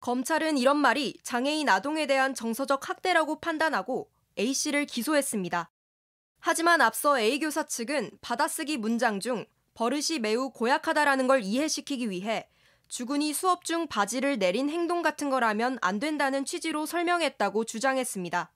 검찰은 0.00 0.58
이런 0.58 0.76
말이 0.76 1.18
장애인 1.22 1.68
아동에 1.68 2.06
대한 2.06 2.34
정서적 2.34 2.88
학대라고 2.88 3.40
판단하고 3.40 4.10
A씨를 4.38 4.86
기소했습니다. 4.86 5.70
하지만 6.40 6.80
앞서 6.80 7.18
A 7.18 7.38
교사 7.38 7.64
측은 7.64 8.10
받아쓰기 8.20 8.76
문장 8.76 9.20
중 9.20 9.46
버릇이 9.74 10.18
매우 10.20 10.50
고약하다라는 10.50 11.28
걸 11.28 11.42
이해시키기 11.42 12.10
위해 12.10 12.48
주군이 12.92 13.32
수업 13.32 13.64
중 13.64 13.86
바지를 13.86 14.38
내린 14.38 14.68
행동 14.68 15.00
같은 15.00 15.30
거라면 15.30 15.78
안 15.80 15.98
된다는 15.98 16.44
취지로 16.44 16.84
설명했다고 16.84 17.64
주장했습니다. 17.64 18.52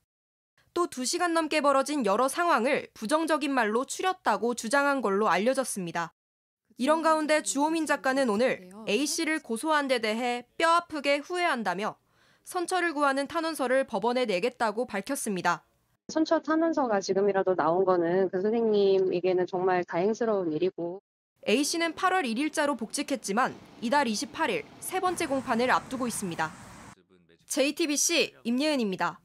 또 0.75 0.89
2시간 0.89 1.33
넘게 1.33 1.63
벌어진 1.63 2.05
여러 2.05 2.29
상황을 2.29 2.87
부정적인 2.93 3.51
말로 3.51 3.87
추렸다고 3.87 4.53
주장한 4.53 5.01
걸로 5.01 5.31
알려졌습니다. 5.31 6.13
이런 6.77 7.01
가운데 7.01 7.43
주호민 7.43 7.87
작가는 7.87 8.29
오늘 8.29 8.69
A씨를 8.87 9.43
고소한 9.43 9.89
데 9.89 10.01
대해 10.01 10.47
뼈 10.59 10.69
아프게 10.69 11.17
후회한다며 11.17 11.97
선처를 12.45 12.93
구하는 12.93 13.27
탄원서를 13.27 13.85
법원에 13.85 14.27
내겠다고 14.27 14.87
밝혔습니다. 14.87 15.65
선처 16.09 16.43
탄원서가 16.43 17.01
지금이라도 17.01 17.55
나온 17.55 17.87
거는 17.87 18.29
그 18.29 18.43
선생님에게는 18.43 19.47
정말 19.47 19.83
다행스러운 19.85 20.53
일이고 20.53 21.01
A씨는 21.49 21.95
8월 21.95 22.25
1일자로 22.25 22.77
복직했지만 22.77 23.55
이달 23.81 24.07
28일 24.07 24.65
세 24.81 24.99
번째 24.99 25.27
공판을 25.27 25.71
앞두고 25.71 26.09
있습니다. 26.09 26.53
JTBC 27.47 28.35
임예은입니다. 28.43 29.21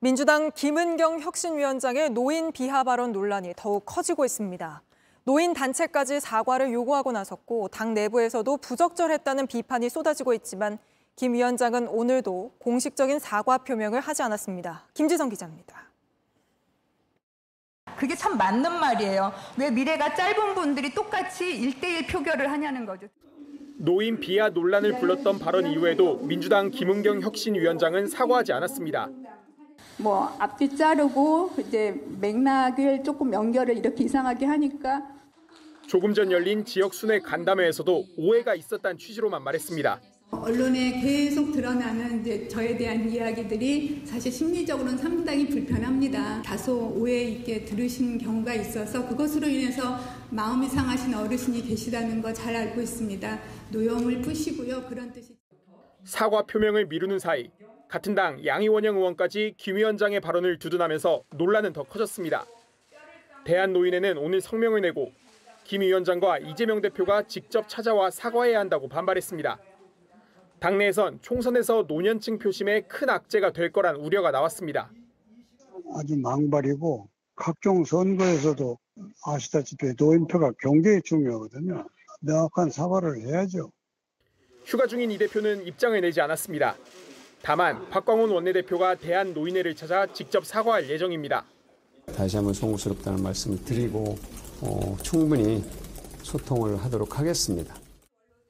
민주당 0.00 0.50
김은경 0.50 1.20
혁신위원장의 1.20 2.10
노인 2.10 2.50
비하 2.50 2.82
발언 2.82 3.12
논란이 3.12 3.54
더욱 3.56 3.84
커지고 3.86 4.24
있습니다. 4.24 4.82
노인 5.22 5.54
단체까지 5.54 6.18
사과를 6.20 6.72
요구하고 6.72 7.12
나섰고 7.12 7.68
당 7.68 7.94
내부에서도 7.94 8.56
부적절했다는 8.56 9.46
비판이 9.46 9.88
쏟아지고 9.88 10.34
있지만 10.34 10.78
김 11.14 11.34
위원장은 11.34 11.86
오늘도 11.86 12.56
공식적인 12.58 13.20
사과 13.20 13.58
표명을 13.58 14.00
하지 14.00 14.22
않았습니다. 14.22 14.88
김지성 14.92 15.28
기자입니다. 15.28 15.93
그게 17.96 18.14
참 18.14 18.36
맞는 18.36 18.72
말이에요. 18.80 19.32
왜 19.56 19.70
미래가 19.70 20.14
짧은 20.14 20.54
분들이 20.54 20.94
똑같이 20.94 21.44
1대1 21.44 22.08
표결을 22.08 22.50
하냐는 22.50 22.86
거죠. 22.86 23.06
노인 23.76 24.20
비하 24.20 24.48
논란을 24.48 24.98
불렀던 25.00 25.38
발언 25.38 25.66
이후에도 25.66 26.18
민주당 26.18 26.70
김은경 26.70 27.22
혁신위원장은 27.22 28.06
사과하지 28.06 28.52
않았습니다. 28.52 29.08
뭐 29.98 30.34
앞뒤 30.38 30.76
자르고 30.76 31.52
이제 31.58 32.00
맥락을 32.20 33.04
조금 33.04 33.32
연결을 33.32 33.76
이렇게 33.76 34.04
이상하게 34.04 34.46
하니까 34.46 35.02
조금 35.86 36.14
전 36.14 36.32
열린 36.32 36.64
지역 36.64 36.94
순회 36.94 37.20
간담회에서도 37.20 38.04
오해가 38.16 38.54
있었다는 38.54 38.98
취지로만 38.98 39.42
말했습니다. 39.44 40.00
언론에 40.30 41.00
계속 41.00 41.52
드러나는 41.52 42.20
이제 42.20 42.48
저에 42.48 42.76
대한 42.76 43.08
이야기들이 43.08 44.02
사실 44.04 44.32
심리적으로는 44.32 44.98
상당히 44.98 45.48
불편합니다. 45.48 46.42
다소 46.42 46.92
오해 46.96 47.22
있게 47.24 47.64
들으신 47.64 48.18
경우가 48.18 48.52
있어서 48.54 49.06
그것으로 49.08 49.46
인해서 49.46 49.98
마음이 50.30 50.66
상하신 50.68 51.14
어르신이 51.14 51.62
계시다는 51.62 52.20
거 52.20 52.32
잘 52.32 52.54
알고 52.56 52.80
있습니다. 52.80 53.38
노여움을 53.70 54.22
푸시고요. 54.22 54.86
그런 54.88 55.12
뜻이. 55.12 55.36
사과 56.02 56.42
표명을 56.42 56.86
미루는 56.86 57.18
사이 57.20 57.50
같은 57.88 58.14
당 58.14 58.44
양희원영 58.44 58.96
의원까지 58.96 59.54
김 59.56 59.76
위원장의 59.76 60.20
발언을 60.20 60.58
두둔하면서 60.58 61.22
논란은 61.36 61.72
더 61.72 61.84
커졌습니다. 61.84 62.44
대한노인회는 63.44 64.18
오늘 64.18 64.40
성명을 64.40 64.80
내고 64.80 65.12
김 65.62 65.80
위원장과 65.82 66.38
이재명 66.38 66.80
대표가 66.82 67.22
직접 67.22 67.68
찾아와 67.68 68.10
사과해야 68.10 68.58
한다고 68.58 68.88
반발했습니다. 68.88 69.58
당내에선 70.64 71.18
총선에서 71.20 71.84
노년층 71.86 72.38
표심에 72.38 72.80
큰 72.82 73.10
악재가 73.10 73.52
될 73.52 73.70
거란 73.70 73.96
우려가 73.96 74.30
나왔습니다. 74.30 74.90
아주 75.94 76.16
망발이고 76.16 77.06
각종 77.36 77.84
선거에서도 77.84 78.78
아시다시피 79.26 79.92
노인표가 79.98 80.52
굉장히 80.58 81.02
중요하거든요. 81.04 81.84
명확한 82.20 82.70
사과를 82.70 83.20
해야죠. 83.26 83.70
휴가 84.64 84.86
중인 84.86 85.10
이 85.10 85.18
대표는 85.18 85.66
입장을 85.66 86.00
내지 86.00 86.22
않았습니다. 86.22 86.76
다만 87.42 87.86
박광훈 87.90 88.30
원내대표가 88.30 88.94
대한 88.94 89.34
노인회를 89.34 89.76
찾아 89.76 90.10
직접 90.10 90.46
사과할 90.46 90.88
예정입니다. 90.88 91.44
다시 92.16 92.36
한번 92.36 92.54
송구스럽다는 92.54 93.22
말씀을 93.22 93.62
드리고 93.66 94.16
어, 94.62 94.96
충분히 95.02 95.62
소통을 96.22 96.82
하도록 96.84 97.18
하겠습니다. 97.18 97.83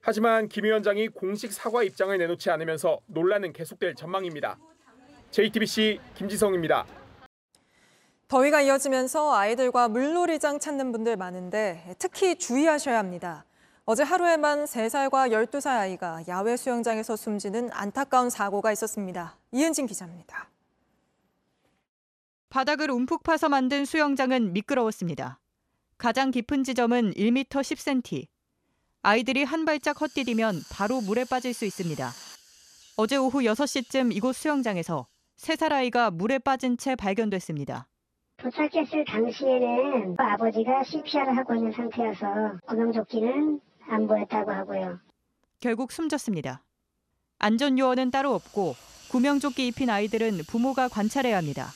하지만 0.07 0.49
김 0.49 0.65
위원장이 0.65 1.09
공식 1.09 1.51
사과 1.51 1.83
입장을 1.83 2.17
내놓지 2.19 2.51
않으면서 2.51 3.01
논란은 3.07 3.55
계속될 3.55 3.95
전망입니다. 3.95 4.59
JTBC 5.31 5.99
김지성입니다. 6.15 6.85
더위가 8.29 8.61
이어지면서 8.61 9.35
아이들과 9.35 9.89
물놀이장 9.89 10.59
찾는 10.59 10.93
분들 10.93 11.17
많은데 11.17 11.97
특히 11.99 12.37
주의하셔야 12.37 12.99
합니다. 12.99 13.47
어제 13.87 14.03
하루에만 14.03 14.67
3살과 14.67 15.31
12살 15.31 15.69
아이가 15.69 16.23
야외 16.29 16.59
수영장에서 16.59 17.17
숨지는 17.17 17.71
안타까운 17.73 18.29
사고가 18.29 18.73
있었습니다. 18.73 19.39
이은진 19.53 19.87
기자입니다. 19.87 20.51
바닥을 22.51 22.91
움푹 22.91 23.23
파서 23.23 23.49
만든 23.49 23.87
수영장은 23.87 24.53
미끄러웠습니다. 24.53 25.41
가장 25.97 26.31
깊은 26.31 26.63
지점은 26.63 27.13
1m 27.15 27.47
10cm. 27.47 28.34
아이들이 29.07 29.45
한 29.45 29.67
발짝 29.67 30.01
헛디디면 30.01 30.63
바로 30.71 31.03
물에 31.03 31.27
빠질 31.27 31.53
수 31.53 31.67
있습니다. 31.67 32.11
어제 32.97 33.17
오후 33.17 33.41
6시쯤 33.41 34.17
이곳 34.17 34.35
수영장에서 34.35 35.07
3살 35.37 35.73
아이가 35.73 36.11
물에 36.11 36.39
빠진 36.39 36.79
채 36.79 36.97
발견됐습니다. 36.97 37.87
도착했을 38.39 39.05
당시에는 39.07 40.15
아버지가 40.19 40.83
CPR을 40.85 41.37
하고 41.37 41.55
있는 41.55 41.71
상태여서 41.73 42.61
구명조끼는 42.67 43.61
안 43.91 44.07
보였다고 44.09 44.51
하고요. 44.51 44.99
결국 45.61 45.93
숨졌습니다. 45.93 46.63
안전요원은 47.41 48.11
따로 48.11 48.33
없고 48.35 48.75
구명조끼 49.11 49.67
입힌 49.67 49.91
아이들은 49.91 50.39
부모가 50.49 50.89
관찰해야 50.89 51.37
합니다. 51.37 51.69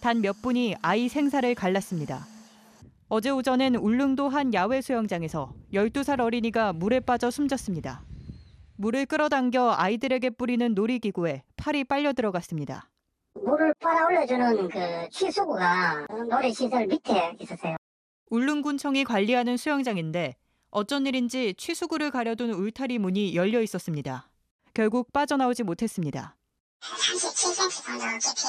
단 0.00 0.22
몇 0.22 0.40
분이 0.40 0.76
아이 0.80 1.10
생사를 1.10 1.54
갈랐습니다. 1.54 2.26
어제 3.10 3.30
오전엔 3.30 3.76
울릉도 3.76 4.28
한 4.28 4.52
야외 4.52 4.82
수영장에서 4.82 5.54
12살 5.72 6.20
어린이가 6.20 6.74
물에 6.74 7.00
빠져 7.00 7.30
숨졌습니다. 7.30 8.02
물을 8.76 9.06
끌어당겨 9.06 9.72
아이들에게 9.72 10.30
뿌리는 10.30 10.74
놀이기구에 10.74 11.42
팔이 11.56 11.84
빨려 11.84 12.12
들어갔습니다. 12.12 12.90
물을 13.32 13.72
빨아 13.80 14.06
올려주는 14.06 14.68
그 14.68 15.08
취수구가 15.10 16.06
놀이시설 16.28 16.86
밑에 16.86 17.36
있었어요. 17.40 17.76
울릉군청이 18.30 19.04
관리하는 19.04 19.56
수영장인데 19.56 20.36
어쩐 20.70 21.06
일인지 21.06 21.54
취수구를 21.56 22.10
가려둔 22.10 22.50
울타리 22.50 22.98
문이 22.98 23.34
열려 23.34 23.62
있었습니다. 23.62 24.28
결국 24.74 25.10
빠져나오지 25.12 25.62
못했습니다. 25.62 26.36
37cm 26.82 28.20
정도 28.20 28.48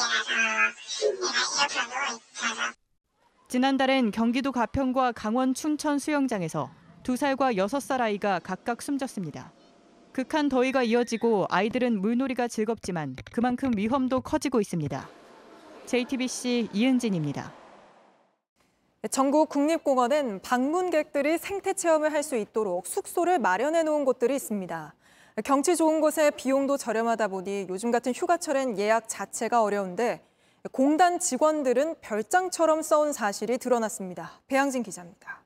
깊이라서 0.85 1.63
얘가 1.63 2.11
옆으로 2.11 2.19
누워있어서 2.35 2.88
지난달엔 3.49 4.11
경기도 4.11 4.51
가평과 4.51 5.11
강원 5.13 5.55
춘천 5.55 5.97
수영장에서 5.97 6.69
2살과 7.01 7.57
6살 7.57 7.99
아이가 7.99 8.37
각각 8.37 8.79
숨졌습니다. 8.83 9.51
극한 10.11 10.49
더위가 10.49 10.83
이어지고 10.83 11.47
아이들은 11.49 11.99
물놀이가 11.99 12.47
즐겁지만 12.47 13.15
그만큼 13.33 13.71
위험도 13.75 14.21
커지고 14.21 14.61
있습니다. 14.61 15.09
JTBC 15.87 16.69
이은진입니다. 16.73 17.51
전국 19.09 19.49
국립공원은 19.49 20.41
방문객들이 20.43 21.39
생태 21.39 21.73
체험을 21.73 22.13
할 22.13 22.21
수 22.21 22.35
있도록 22.35 22.85
숙소를 22.85 23.39
마련해 23.39 23.81
놓은 23.81 24.05
곳들이 24.05 24.35
있습니다. 24.35 24.93
경치 25.43 25.75
좋은 25.75 26.01
곳에 26.01 26.29
비용도 26.29 26.77
저렴하다 26.77 27.29
보니 27.29 27.65
요즘 27.67 27.89
같은 27.89 28.13
휴가철엔 28.13 28.77
예약 28.77 29.09
자체가 29.09 29.63
어려운데 29.63 30.21
공단 30.71 31.19
직원들은 31.19 32.01
별장처럼 32.01 32.81
써온 32.81 33.13
사실이 33.13 33.57
드러났습니다. 33.57 34.41
배양진 34.47 34.83
기자입니다. 34.83 35.43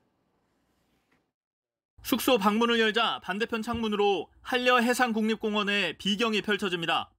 숙소 2.03 2.37
방문을 2.37 2.79
열자 2.79 3.21
반대편 3.23 3.61
창문으로 3.61 4.29
한려 4.41 4.79
해상국립공원의 4.79 5.97
비경이 5.97 6.41
펼쳐집니다. 6.41 7.11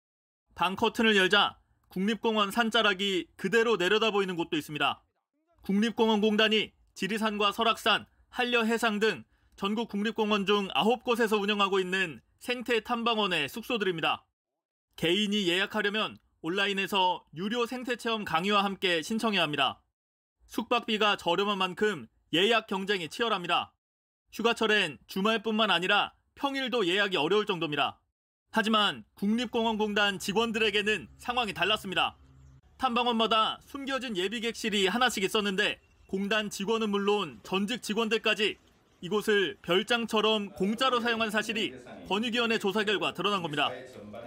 방 0.54 0.76
커튼을 0.76 1.16
열자 1.16 1.56
국립공원 1.88 2.50
산자락이 2.50 3.28
그대로 3.36 3.76
내려다 3.76 4.10
보이는 4.10 4.36
곳도 4.36 4.56
있습니다. 4.56 5.02
국립공원공단이 5.62 6.72
지리산과 6.94 7.52
설악산, 7.52 8.06
한려 8.28 8.64
해상 8.64 8.98
등 8.98 9.24
전국 9.56 9.88
국립공원 9.88 10.44
중 10.44 10.68
9곳에서 10.68 11.40
운영하고 11.40 11.78
있는 11.78 12.20
생태 12.40 12.80
탐방원의 12.80 13.48
숙소들입니다. 13.48 14.26
개인이 14.96 15.48
예약하려면 15.48 16.18
온라인에서 16.46 17.24
유료 17.36 17.64
생태 17.64 17.96
체험 17.96 18.22
강의와 18.22 18.64
함께 18.64 19.00
신청해야 19.00 19.40
합니다. 19.40 19.80
숙박비가 20.44 21.16
저렴한 21.16 21.56
만큼 21.56 22.06
예약 22.34 22.66
경쟁이 22.66 23.08
치열합니다. 23.08 23.72
휴가철엔 24.30 24.98
주말뿐만 25.06 25.70
아니라 25.70 26.12
평일도 26.34 26.86
예약이 26.86 27.16
어려울 27.16 27.46
정도입니다. 27.46 27.98
하지만 28.50 29.04
국립공원공단 29.14 30.18
직원들에게는 30.18 31.08
상황이 31.16 31.54
달랐습니다. 31.54 32.18
탐방원마다 32.76 33.60
숨겨진 33.62 34.14
예비 34.18 34.42
객실이 34.42 34.86
하나씩 34.86 35.24
있었는데 35.24 35.80
공단 36.08 36.50
직원은 36.50 36.90
물론 36.90 37.40
전직 37.42 37.82
직원들까지 37.82 38.58
이곳을 39.00 39.56
별장처럼 39.62 40.50
공짜로 40.50 41.00
사용한 41.00 41.30
사실이 41.30 41.72
권익위원회 42.06 42.58
조사 42.58 42.84
결과 42.84 43.14
드러난 43.14 43.40
겁니다. 43.40 43.70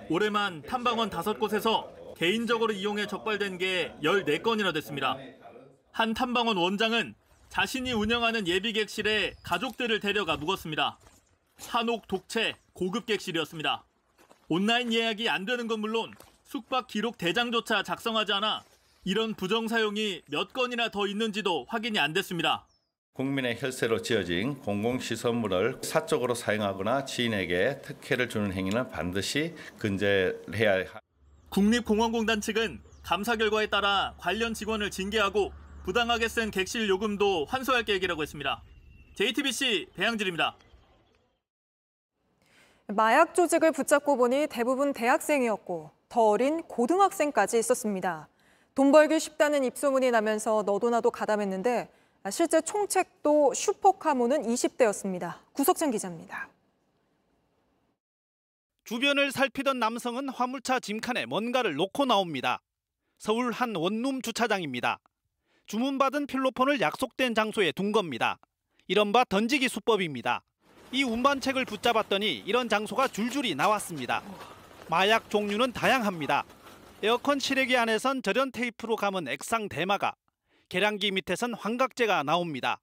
올해만 0.10 0.64
탐방원 0.64 1.12
5곳에서 1.12 1.97
개인적으로 2.18 2.74
이용해 2.74 3.06
적발된 3.06 3.60
게 3.60 3.94
14건이나 4.02 4.74
됐습니다. 4.74 5.18
한 5.92 6.16
탐방원 6.16 6.58
원장은 6.58 7.14
자신이 7.50 7.92
운영하는 7.94 8.48
예비 8.48 8.74
객실에 8.74 9.36
가족들을 9.44 10.00
데려가 10.00 10.36
묵었습니다. 10.36 10.98
한옥 11.68 12.08
독채 12.08 12.56
고급 12.74 13.06
객실이었습니다. 13.06 13.84
온라인 14.50 14.92
예약이 14.92 15.30
안 15.30 15.46
되는 15.46 15.68
건 15.68 15.80
물론 15.80 16.12
숙박 16.44 16.88
기록 16.88 17.18
대장조차 17.18 17.84
작성하지 17.84 18.34
않아 18.34 18.64
이런 19.04 19.36
부정 19.36 19.68
사용이 19.68 20.24
몇 20.30 20.54
건이나 20.54 20.90
더 20.90 21.06
있는지도 21.06 21.66
확인이 21.70 22.00
안 22.00 22.14
됐습니다. 22.14 22.66
국민의 23.14 23.58
혈세로 23.60 24.02
지어진 24.02 24.56
공공시설물을 24.60 25.80
사적으로 25.84 26.36
사용하거나 26.36 27.06
지인에게 27.06 27.82
특혜를 27.84 28.30
주는 28.30 28.54
행위는 28.54 28.90
반드시 28.90 29.56
근절해야 29.80 30.72
할 30.72 31.07
국립공원공단 31.50 32.42
측은 32.42 32.82
감사 33.04 33.36
결과에 33.36 33.68
따라 33.68 34.14
관련 34.18 34.54
직원을 34.54 34.92
징계하고 34.92 35.52
부당하게 35.84 36.28
쓴 36.28 36.52
객실 36.52 36.90
요금도 36.90 37.46
환수할 37.46 37.84
계획이라고 37.84 38.22
했습니다. 38.22 38.62
JTBC 39.16 39.88
배양질입니다. 39.96 40.58
마약 42.88 43.34
조직을 43.34 43.72
붙잡고 43.72 44.18
보니 44.18 44.48
대부분 44.50 44.94
대학생이었고 44.94 45.92
더 46.10 46.22
어린 46.30 46.64
고등학생까지 46.64 47.58
있었습니다. 47.60 48.28
돈 48.76 48.92
벌기 48.92 49.20
쉽다는 49.20 49.64
입소문이 49.64 50.12
나면서 50.12 50.64
너도 50.66 50.90
나도 50.90 51.12
가담했는데 51.12 51.90
실제 52.30 52.62
총책도 52.62 53.54
슈퍼카모는 53.54 54.44
20대였습니다. 54.44 55.36
구석찬 55.54 55.92
기자입니다. 55.92 56.50
주변을 58.88 59.34
살피던 59.34 59.80
남성은 59.80 60.30
화물차 60.30 60.80
짐칸에 60.80 61.26
뭔가를 61.26 61.76
놓고 61.76 62.06
나옵니다. 62.06 62.62
서울 63.18 63.52
한 63.52 63.76
원룸 63.76 64.22
주차장입니다. 64.22 65.00
주문받은 65.66 66.26
필로폰을 66.26 66.80
약속된 66.80 67.36
장소에 67.36 67.74
둔 67.74 67.92
겁니다. 67.92 68.40
이른바 68.88 69.26
던지기 69.26 69.68
수법입니다. 69.68 70.42
이 70.94 71.04
운반책을 71.04 71.66
붙잡았더니 71.66 72.44
이런 72.46 72.70
장소가 72.70 73.10
줄줄이 73.10 73.56
나왔습니다. 73.56 74.24
마약 74.90 75.30
종류는 75.30 75.74
다양합니다. 75.74 76.46
에어컨 77.04 77.40
실외기 77.40 77.76
안에선 77.76 78.22
절연 78.22 78.54
테이프로 78.54 78.96
감은 78.96 79.28
액상 79.28 79.68
대마가, 79.68 80.14
계량기 80.70 81.12
밑에선 81.12 81.56
환각제가 81.56 82.24
나옵니다. 82.24 82.80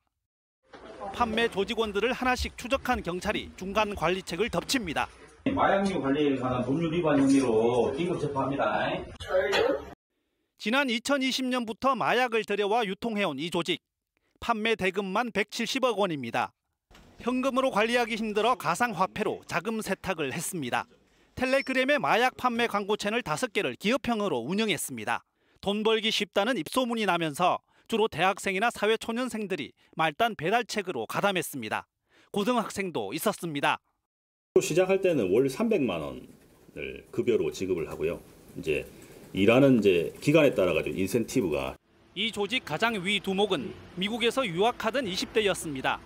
판매 1.14 1.48
조직원들을 1.48 2.12
하나씩 2.12 2.59
추적한 2.59 3.02
경찰이 3.02 3.52
중간 3.57 3.94
관리책을 3.94 4.50
덮칩니다. 4.50 5.09
마약류 5.53 6.01
관리에 6.01 6.36
관한 6.36 6.64
법률 6.64 6.90
위반 6.92 7.20
혐의로 7.20 7.92
긴급 7.92 8.18
체포합니다. 8.18 8.88
지난 10.57 10.88
2020년부터 10.88 11.95
마약을 11.97 12.45
들여와 12.45 12.86
유통해온 12.86 13.38
이 13.38 13.51
조직. 13.51 13.82
판매 14.40 14.74
대금만 14.74 15.30
170억 15.32 15.99
원입니다. 15.99 16.53
현금으로 17.20 17.70
관리하기 17.70 18.16
힘들어 18.16 18.55
가상화폐로 18.55 19.42
자금 19.47 19.82
세탁을 19.82 20.32
했습니다. 20.32 20.86
텔레그램의 21.34 21.99
마약 21.99 22.36
판매 22.36 22.66
광고 22.66 22.97
채널 22.97 23.20
5개를 23.22 23.78
기업형으로 23.78 24.38
운영했습니다. 24.38 25.24
돈 25.61 25.82
벌기 25.82 26.11
쉽다는 26.11 26.57
입소문이 26.57 27.05
나면서 27.05 27.59
주로 27.86 28.09
대학생이나 28.09 28.70
사회초년생들이 28.70 29.72
말단 29.97 30.36
배달책으로 30.36 31.07
가담했습니다. 31.07 31.86
고등학생도 32.32 33.12
있었습니다. 33.12 33.78
시작할 34.61 35.00
때는 35.00 35.32
월 35.32 35.48
300만 35.48 36.00
원을 36.00 37.05
급여로 37.11 37.50
지급을 37.50 37.90
하고요. 37.90 38.20
이제 38.57 38.86
일하는 39.32 39.80
이제 39.80 40.14
기간에 40.20 40.55
따라 40.55 40.72
가지고 40.72 40.96
인센티브가 40.96 41.76
이 42.14 42.30
조직 42.30 42.64
가장 42.64 43.05
위 43.05 43.18
두목은 43.18 43.74
미국에서 43.96 44.46
유학하던 44.46 45.07
20대였습니다. 45.07 45.98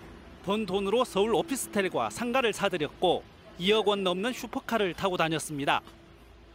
번 0.44 0.64
돈으로 0.64 1.04
서울 1.04 1.34
오피스텔과 1.34 2.08
상가를 2.08 2.54
사들였고 2.54 3.22
2억 3.60 3.84
원 3.84 4.02
넘는 4.02 4.32
슈퍼카를 4.32 4.94
타고 4.94 5.18
다녔습니다. 5.18 5.82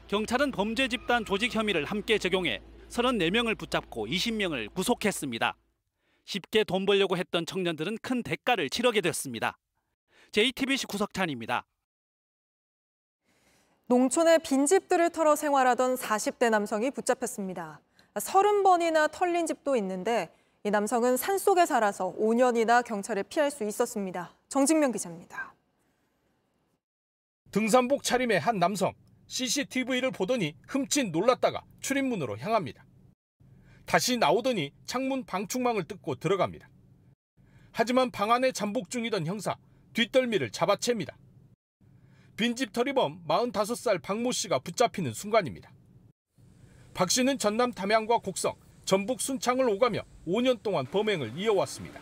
경찰은 0.07 0.49
범죄 0.49 0.87
집단 0.87 1.23
조직 1.23 1.53
혐의를 1.53 1.85
함께 1.85 2.17
적용해 2.17 2.59
34명을 2.89 3.55
붙잡고 3.55 4.07
20명을 4.07 4.73
구속했습니다. 4.73 5.55
쉽게 6.25 6.63
돈 6.63 6.87
벌려고 6.87 7.17
했던 7.17 7.45
청년들은 7.45 7.99
큰 8.01 8.23
대가를 8.23 8.71
치르게 8.71 9.01
됐습니다. 9.01 9.59
JTBC 10.31 10.87
구석찬입니다. 10.87 11.67
농촌의 13.87 14.39
빈집들을 14.39 15.09
털어 15.09 15.35
생활하던 15.35 15.95
40대 15.95 16.49
남성이 16.49 16.89
붙잡혔습니다. 16.89 17.81
30번이나 18.15 19.11
털린 19.11 19.45
집도 19.45 19.75
있는데 19.75 20.29
이 20.63 20.71
남성은 20.71 21.17
산속에 21.17 21.65
살아서 21.65 22.13
5년이나 22.17 22.83
경찰에 22.83 23.23
피할 23.23 23.51
수 23.51 23.65
있었습니다. 23.65 24.33
정직명 24.47 24.93
기자입니다. 24.93 25.53
등산복 27.51 28.03
차림의 28.03 28.39
한 28.39 28.59
남성 28.59 28.93
CCTV를 29.27 30.11
보더니 30.11 30.55
흠칫 30.67 31.11
놀랐다가 31.11 31.63
출입문으로 31.81 32.37
향합니다. 32.37 32.85
다시 33.85 34.15
나오더니 34.15 34.71
창문 34.85 35.25
방충망을 35.25 35.83
뜯고 35.83 36.15
들어갑니다. 36.15 36.69
하지만 37.73 38.11
방 38.11 38.31
안에 38.31 38.53
잠복 38.53 38.89
중이던 38.89 39.25
형사 39.25 39.57
뒷덜미를 39.93 40.51
잡아챕니다. 40.51 41.17
빈집털이범 42.35 43.27
45살 43.27 44.01
박모 44.01 44.31
씨가 44.31 44.59
붙잡히는 44.59 45.13
순간입니다. 45.13 45.71
박 46.95 47.11
씨는 47.11 47.37
전남 47.37 47.71
담양과 47.71 48.17
곡성, 48.19 48.55
전북 48.85 49.21
순창을 49.21 49.69
오가며 49.69 50.01
5년 50.27 50.63
동안 50.63 50.85
범행을 50.85 51.37
이어왔습니다. 51.37 51.99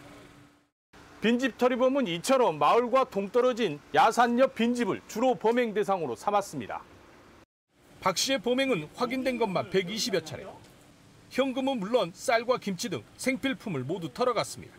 빈집털이범은 1.22 2.08
이처럼 2.08 2.58
마을과 2.60 3.10
동떨어진 3.10 3.80
야산 3.94 4.40
옆 4.40 4.56
빈집을 4.56 5.02
주로 5.08 5.36
범행 5.36 5.74
대상으로 5.74 6.16
삼았습니다. 6.16 6.82
박 8.00 8.18
씨의 8.18 8.42
범행은 8.42 8.90
확인된 8.96 9.38
것만 9.38 9.70
120여 9.70 10.26
차례. 10.26 10.48
현금은 11.30 11.80
물론 11.80 12.12
쌀과 12.14 12.58
김치 12.58 12.90
등 12.90 13.04
생필품을 13.18 13.84
모두 13.84 14.12
털어갔습니다. 14.12 14.74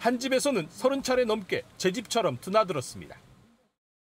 한 0.00 0.18
집에서는 0.18 0.68
30차례 0.68 1.24
넘게 1.24 1.62
제 1.76 1.92
집처럼 1.92 2.38
드나들었습니다. 2.40 3.16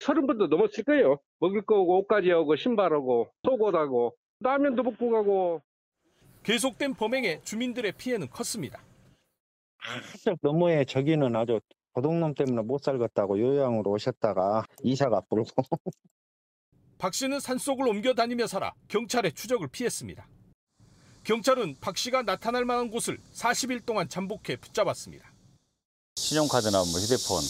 서른 0.00 0.26
번도 0.26 0.46
넘었을 0.48 0.84
거예요. 0.84 1.18
먹을 1.38 1.62
거고 1.62 2.00
옷까지 2.00 2.30
하고 2.30 2.56
신발하고 2.56 3.30
속옷하고 3.44 4.16
라면도 4.40 4.82
먹고 4.82 5.10
가고 5.10 5.62
계속된 6.42 6.94
범행에 6.94 7.42
주민들의 7.44 7.92
피해는 7.92 8.30
컸습니다. 8.30 8.82
한쪽 9.76 10.38
너머에 10.42 10.84
저기는 10.84 11.36
아주 11.36 11.60
도둑놈 11.94 12.34
때문에 12.34 12.62
못 12.62 12.82
살겠다고 12.82 13.38
요양으로 13.38 13.90
오셨다가 13.90 14.64
이사가 14.82 15.22
불고 15.28 15.50
박 16.98 17.14
씨는 17.14 17.40
산속을 17.40 17.88
옮겨 17.88 18.14
다니며 18.14 18.46
살아 18.46 18.72
경찰의 18.88 19.32
추적을 19.32 19.68
피했습니다. 19.68 20.26
경찰은 21.24 21.76
박 21.80 21.96
씨가 21.98 22.22
나타날 22.22 22.64
만한 22.64 22.90
곳을 22.90 23.18
40일 23.32 23.84
동안 23.84 24.08
잠복해 24.08 24.56
붙잡았습니다. 24.56 25.30
신용카드나 26.16 26.78
뭐 26.78 27.00
휴대폰, 27.00 27.40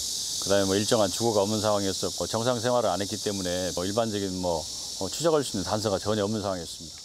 그다음에 0.43 0.65
뭐 0.65 0.75
일정한 0.75 1.09
주거가 1.09 1.43
없는 1.43 1.61
상황이었었고 1.61 2.27
정상 2.27 2.59
생활을 2.59 2.89
안 2.89 3.01
했기 3.01 3.17
때문에 3.23 3.73
뭐 3.75 3.85
일반적인 3.85 4.41
뭐 4.41 4.61
어, 5.01 5.09
추적할 5.09 5.45
수 5.45 5.57
있는 5.57 5.69
단서가 5.69 5.99
전혀 5.99 6.25
없는 6.25 6.41
상황이었습니다. 6.41 6.97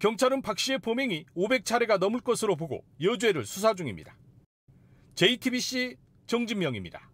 경찰은 0.00 0.42
박 0.42 0.58
씨의 0.58 0.78
범행이 0.78 1.26
500차례가 1.36 1.98
넘을 1.98 2.20
것으로 2.20 2.56
보고 2.56 2.82
여죄를 3.02 3.44
수사 3.44 3.74
중입니다. 3.74 4.16
JTBC 5.14 5.96
정진명입니다. 6.26 7.10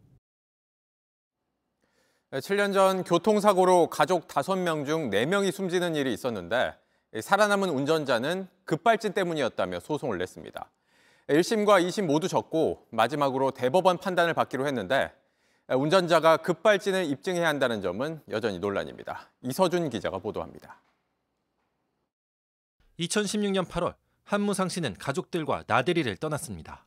7년 2.33 2.73
전 2.73 3.03
교통사고로 3.03 3.89
가족 3.89 4.29
5명 4.29 4.87
중 4.87 5.11
4명이 5.11 5.53
숨지는 5.53 5.95
일이 5.95 6.13
있었는데 6.13 6.75
살아남은 7.21 7.71
운전자는 7.71 8.49
급발진 8.65 9.13
때문이었다며 9.13 9.81
소송을 9.81 10.19
냈습니다. 10.19 10.71
1심과 11.29 11.85
2심 11.87 12.07
모두 12.07 12.29
졌고 12.29 12.87
마지막으로 12.91 13.51
대법원 13.51 13.99
판단을 13.99 14.33
받기로 14.35 14.67
했는데 14.67 15.13
운전자가 15.69 16.37
급발진을 16.37 17.05
입증해야 17.07 17.49
한다는 17.49 17.83
점은 17.83 18.23
여전히 18.31 18.61
논란입니다. 18.61 19.31
이서준 19.43 19.91
기자가 19.91 20.19
보도합니다. 20.19 20.81
2016년 23.01 23.67
8월 23.67 23.95
한무상 24.25 24.69
씨는 24.69 24.95
가족들과 24.95 25.65
나들이를 25.67 26.17
떠났습니다. 26.17 26.87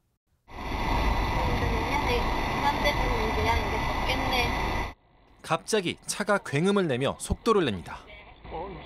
갑자기 5.41 5.97
차가 6.05 6.37
굉음을 6.37 6.87
내며 6.87 7.17
속도를 7.19 7.65
냅니다. 7.65 7.97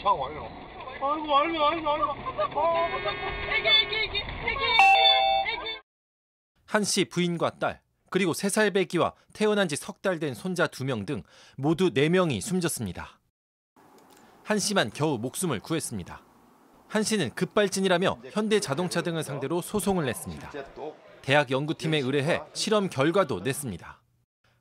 차 0.01 0.09
와요. 0.09 0.49
아이고 1.01 1.37
아이고 1.37 1.63
아이고 1.65 2.13
한 6.73 6.83
씨 6.83 7.05
부인과 7.05 7.59
딸 7.59 7.81
그리고 8.09 8.31
3살 8.33 8.73
배기와 8.73 9.13
태어난 9.33 9.67
지 9.67 9.75
석 9.75 10.01
달 10.01 10.17
된 10.19 10.33
손자 10.33 10.65
2명 10.65 11.05
등 11.05 11.21
모두 11.55 11.91
4명이 11.91 12.41
숨졌습니다. 12.41 13.19
한 14.43 14.57
씨만 14.57 14.89
겨우 14.91 15.19
목숨을 15.19 15.59
구했습니다. 15.59 16.23
한 16.87 17.03
씨는 17.03 17.35
급발진이라며 17.35 18.21
현대자동차 18.31 19.03
등을 19.03 19.21
상대로 19.23 19.61
소송을 19.61 20.05
냈습니다. 20.05 20.51
대학 21.21 21.51
연구팀에 21.51 21.99
의뢰해 21.99 22.41
실험 22.53 22.89
결과도 22.89 23.41
냈습니다. 23.41 24.01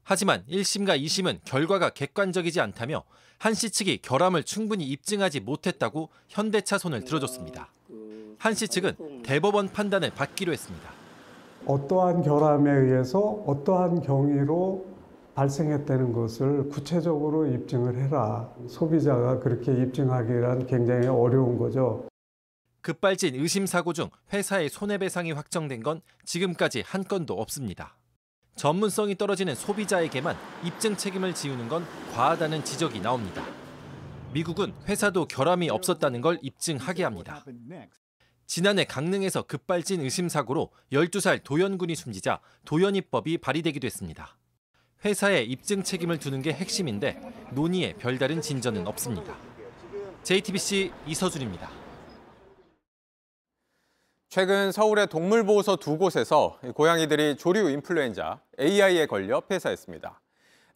하지만 0.04 0.44
1심과 0.50 1.00
2심은 1.02 1.40
결과가 1.46 1.90
객관적이지 1.90 2.60
않다며 2.60 3.04
한 3.38 3.54
씨 3.54 3.70
측이 3.70 3.98
결함을 4.02 4.44
충분히 4.44 4.84
입증하지 4.84 5.40
못했다고 5.40 6.10
현대차 6.28 6.76
손을 6.76 7.04
들어줬습니다. 7.04 7.72
한 8.38 8.54
씨 8.54 8.68
측은 8.68 9.22
대법원 9.22 9.72
판단을 9.72 10.10
받기로 10.10 10.52
했습니다. 10.52 11.01
어떠한 11.66 12.22
결함에 12.22 12.70
의해서 12.70 13.20
어떠한 13.46 14.02
경위로 14.02 14.86
발생했다는 15.34 16.12
것을 16.12 16.68
구체적으로 16.68 17.46
입증을 17.46 17.96
해라. 17.96 18.52
소비자가 18.68 19.38
그렇게 19.38 19.72
입증하기란 19.72 20.66
굉장히 20.66 21.06
어려운 21.06 21.56
거죠. 21.58 22.06
급발진 22.82 23.36
의심 23.36 23.64
사고 23.64 23.92
중 23.92 24.10
회사의 24.32 24.68
손해배상이 24.68 25.32
확정된 25.32 25.82
건 25.82 26.00
지금까지 26.24 26.82
한 26.84 27.04
건도 27.04 27.34
없습니다. 27.34 27.96
전문성이 28.56 29.16
떨어지는 29.16 29.54
소비자에게만 29.54 30.36
입증 30.64 30.96
책임을 30.96 31.32
지우는 31.34 31.68
건 31.68 31.84
과하다는 32.12 32.64
지적이 32.64 33.00
나옵니다. 33.00 33.42
미국은 34.34 34.74
회사도 34.88 35.26
결함이 35.26 35.70
없었다는 35.70 36.20
걸 36.20 36.38
입증하게 36.42 37.04
합니다. 37.04 37.44
지난해 38.46 38.84
강릉에서 38.84 39.42
급발진 39.42 40.00
의심 40.00 40.28
사고로 40.28 40.70
12살 40.92 41.42
도연군이 41.42 41.94
숨지자 41.94 42.40
도연입법이 42.64 43.38
발의되기도 43.38 43.86
했습니다. 43.86 44.36
회사에 45.04 45.42
입증 45.42 45.82
책임을 45.82 46.18
두는 46.18 46.42
게 46.42 46.52
핵심인데 46.52 47.20
논의에 47.52 47.94
별다른 47.94 48.40
진전은 48.40 48.86
없습니다. 48.86 49.36
JTBC 50.22 50.92
이서준입니다. 51.06 51.70
최근 54.28 54.72
서울의 54.72 55.08
동물보호소 55.08 55.76
두 55.76 55.98
곳에서 55.98 56.58
고양이들이 56.74 57.36
조류 57.36 57.68
인플루엔자 57.70 58.40
AI에 58.60 59.06
걸려 59.06 59.40
폐사했습니다. 59.40 60.20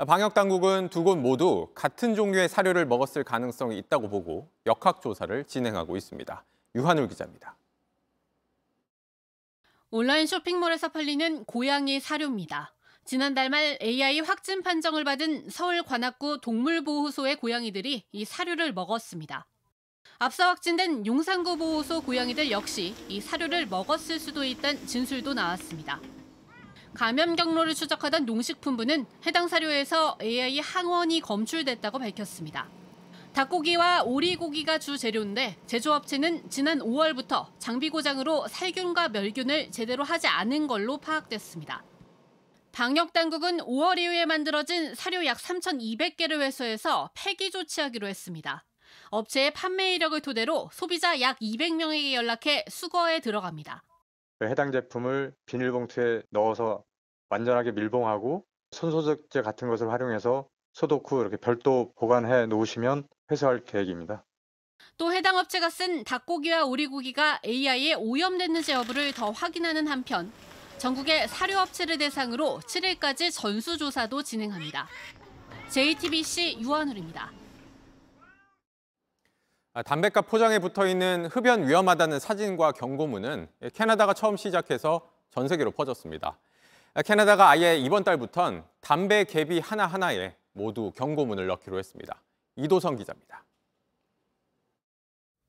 방역 0.06 0.34
당국은 0.34 0.90
두 0.90 1.04
곳 1.04 1.16
모두 1.16 1.68
같은 1.74 2.14
종류의 2.14 2.50
사료를 2.50 2.84
먹었을 2.84 3.24
가능성이 3.24 3.78
있다고 3.78 4.10
보고 4.10 4.50
역학 4.66 5.00
조사를 5.00 5.44
진행하고 5.44 5.96
있습니다. 5.96 6.44
유한울 6.76 7.08
기자입니다. 7.08 7.56
온라인 9.90 10.26
쇼핑몰에서 10.26 10.88
팔리는 10.90 11.44
고양이 11.46 11.98
사료입니다. 12.00 12.74
지난달 13.06 13.48
말 13.48 13.78
AI 13.80 14.20
확진 14.20 14.62
판정을 14.62 15.04
받은 15.04 15.48
서울 15.48 15.82
관악구 15.82 16.40
동물보호소의 16.42 17.36
고양이들이 17.36 18.04
이 18.12 18.24
사료를 18.24 18.74
먹었습니다. 18.74 19.46
앞서 20.18 20.48
확진된 20.48 21.06
용산구 21.06 21.56
보호소 21.56 22.02
고양이들 22.02 22.50
역시 22.50 22.94
이 23.08 23.20
사료를 23.20 23.66
먹었을 23.66 24.18
수도 24.18 24.44
있다는 24.44 24.86
진술도 24.86 25.32
나왔습니다. 25.32 26.00
감염 26.92 27.36
경로를 27.36 27.74
추적하던 27.74 28.26
농식품부는 28.26 29.06
해당 29.26 29.48
사료에서 29.48 30.18
AI 30.20 30.58
항원이 30.60 31.20
검출됐다고 31.20 31.98
밝혔습니다. 31.98 32.68
닭고기와 33.36 34.04
오리고기가 34.04 34.78
주 34.78 34.96
재료인데 34.96 35.58
제조업체는 35.66 36.48
지난 36.48 36.78
5월부터 36.78 37.48
장비 37.58 37.90
고장으로 37.90 38.48
살균과 38.48 39.10
멸균을 39.10 39.70
제대로 39.70 40.04
하지 40.04 40.26
않은 40.26 40.66
걸로 40.66 40.96
파악됐습니다. 40.96 41.84
방역 42.72 43.12
당국은 43.12 43.58
5월 43.58 43.98
이후에 43.98 44.24
만들어진 44.24 44.94
사료 44.94 45.26
약 45.26 45.36
3,200개를 45.36 46.40
회수해서 46.40 47.10
폐기 47.14 47.50
조치하기로 47.50 48.06
했습니다. 48.06 48.64
업체의 49.10 49.50
판매 49.52 49.94
이력을 49.94 50.18
토대로 50.22 50.70
소비자 50.72 51.20
약 51.20 51.38
200명에게 51.40 52.14
연락해 52.14 52.64
수거에 52.70 53.20
들어갑니다. 53.20 53.82
해당 54.44 54.72
제품을 54.72 55.34
비닐봉투에 55.44 56.22
넣어서 56.30 56.84
완전하게 57.28 57.72
밀봉하고 57.72 58.46
손소독제 58.70 59.42
같은 59.42 59.68
것을 59.68 59.90
활용해서 59.90 60.48
소독 60.76 61.10
후 61.10 61.22
이렇게 61.22 61.38
별도 61.38 61.90
보관해 61.96 62.44
놓으시면 62.44 63.08
회수할 63.30 63.64
계획입니다. 63.64 64.26
또 64.98 65.10
해당 65.10 65.38
업체가 65.38 65.70
쓴 65.70 66.04
닭고기와 66.04 66.66
오리고기가 66.66 67.40
AI에 67.46 67.94
오염됐는지 67.94 68.72
여부를 68.72 69.14
더 69.14 69.30
확인하는 69.30 69.86
한편 69.86 70.30
전국의 70.76 71.28
사료업체를 71.28 71.96
대상으로 71.96 72.60
7일까지 72.66 73.32
전수조사도 73.32 74.22
진행합니다. 74.22 74.86
JTBC 75.70 76.58
유한울입니다. 76.60 77.32
아, 79.72 79.82
담배값 79.82 80.26
포장에 80.26 80.58
붙어 80.58 80.86
있는 80.86 81.24
흡연 81.32 81.66
위험하다는 81.66 82.20
사진과 82.20 82.72
경고문은 82.72 83.48
캐나다가 83.72 84.12
처음 84.12 84.36
시작해서 84.36 85.08
전 85.30 85.48
세계로 85.48 85.70
퍼졌습니다. 85.70 86.38
아, 86.92 87.00
캐나다가 87.00 87.48
아예 87.48 87.78
이번 87.78 88.04
달부턴 88.04 88.62
담배 88.82 89.24
개비 89.24 89.58
하나하나에 89.60 90.36
모두 90.56 90.90
경고문을 90.96 91.46
넣기로 91.46 91.78
했습니다. 91.78 92.22
이도성 92.56 92.96
기자입니다. 92.96 93.44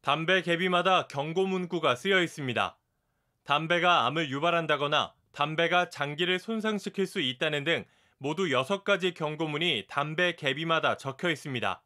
담배 0.02 0.42
개비마다 0.42 1.08
경고 1.08 1.48
문구가 1.48 1.96
쓰여 1.96 2.22
있습니다. 2.22 2.78
담배가 3.44 4.06
암을 4.06 4.30
유발한다거나 4.30 5.14
담배가 5.32 5.90
장기를 5.90 6.40
손상시킬 6.40 7.08
수 7.08 7.22
있다는 7.22 7.64
등 7.64 7.86
모두 8.18 8.44
6가지 8.44 9.14
경고문이 9.14 9.86
담배 9.88 10.36
개비마다 10.36 10.98
적혀 10.98 11.30
있습니다. 11.30 11.82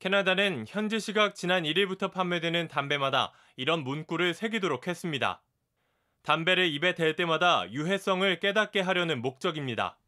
캐나다는 0.00 0.64
현지 0.68 0.98
시각 0.98 1.34
지난 1.34 1.62
1일부터 1.62 2.12
판매되는 2.12 2.68
담배마다 2.68 3.32
이런 3.56 3.84
문구를 3.84 4.34
새기도록 4.34 4.88
했습니다. 4.88 5.42
담배를 6.22 6.66
입에 6.68 6.94
댈 6.94 7.14
때마다 7.14 7.70
유해성을 7.70 8.40
깨닫게 8.40 8.80
하려는 8.80 9.22
목적입니다. 9.22 9.98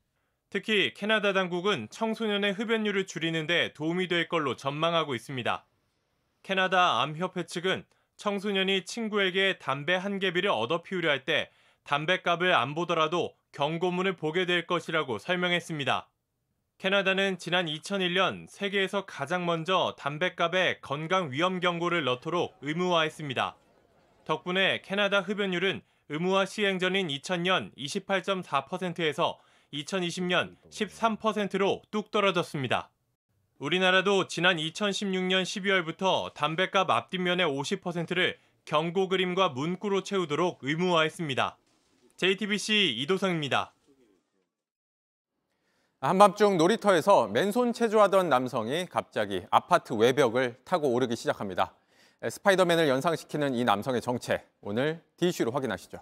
특히 0.50 0.92
캐나다 0.94 1.32
당국은 1.32 1.86
청소년의 1.90 2.52
흡연율을 2.54 3.06
줄이는 3.06 3.46
데 3.46 3.72
도움이 3.72 4.08
될 4.08 4.28
걸로 4.28 4.56
전망하고 4.56 5.14
있습니다. 5.14 5.64
캐나다 6.42 7.02
암협회 7.02 7.46
측은 7.46 7.84
청소년이 8.16 8.84
친구에게 8.84 9.58
담배 9.58 9.94
한 9.94 10.18
개비를 10.18 10.50
얻어 10.50 10.82
피우려 10.82 11.08
할 11.08 11.24
때 11.24 11.50
담배값을 11.84 12.52
안 12.52 12.74
보더라도 12.74 13.34
경고문을 13.52 14.16
보게 14.16 14.44
될 14.44 14.66
것이라고 14.66 15.18
설명했습니다. 15.18 16.08
캐나다는 16.78 17.38
지난 17.38 17.66
2001년 17.66 18.48
세계에서 18.48 19.06
가장 19.06 19.46
먼저 19.46 19.94
담배값에 19.98 20.80
건강 20.80 21.30
위험 21.30 21.60
경고를 21.60 22.04
넣도록 22.04 22.56
의무화했습니다. 22.60 23.56
덕분에 24.24 24.82
캐나다 24.82 25.20
흡연율은 25.20 25.82
의무화 26.08 26.44
시행 26.46 26.78
전인 26.78 27.08
2000년 27.08 27.74
28.4%에서 27.76 29.38
2020년 29.72 30.56
13%로 30.70 31.82
뚝 31.90 32.10
떨어졌습니다. 32.10 32.90
우리나라도 33.58 34.26
지난 34.26 34.56
2016년 34.56 35.42
12월부터 35.42 36.32
담배값 36.34 36.90
앞뒷면의 36.90 37.46
50%를 37.46 38.38
경고 38.64 39.08
그림과 39.08 39.50
문구로 39.50 40.02
채우도록 40.02 40.60
의무화했습니다. 40.62 41.58
JTBC 42.16 42.96
이도성입니다. 42.98 43.72
한밤중 46.00 46.56
놀이터에서 46.56 47.28
맨손 47.28 47.74
체조하던 47.74 48.30
남성이 48.30 48.86
갑자기 48.86 49.44
아파트 49.50 49.92
외벽을 49.92 50.56
타고 50.64 50.88
오르기 50.94 51.14
시작합니다. 51.14 51.74
스파이더맨을 52.28 52.88
연상시키는 52.88 53.54
이 53.54 53.64
남성의 53.64 54.00
정체, 54.00 54.46
오늘 54.62 55.02
DC로 55.18 55.50
확인하시죠. 55.50 55.98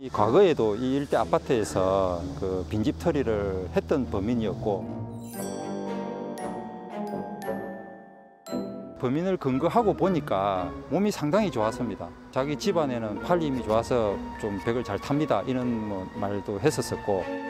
이 0.00 0.08
과거에도 0.08 0.74
이 0.74 0.96
일대 0.96 1.16
아파트에서 1.16 2.20
그 2.40 2.66
빈집 2.68 2.98
처리를 2.98 3.68
했던 3.76 4.10
범인이었고 4.10 5.10
범인을 9.00 9.36
근거하고 9.36 9.94
보니까 9.94 10.72
몸이 10.90 11.12
상당히 11.12 11.50
좋았습니다. 11.50 12.08
자기 12.32 12.56
집안에는 12.56 13.20
팔 13.20 13.40
힘이 13.40 13.62
좋아서 13.62 14.16
좀 14.40 14.58
벽을 14.64 14.82
잘 14.82 14.98
탑니다. 14.98 15.42
이런 15.42 15.88
뭐 15.88 16.10
말도 16.16 16.58
했었었고 16.60 17.49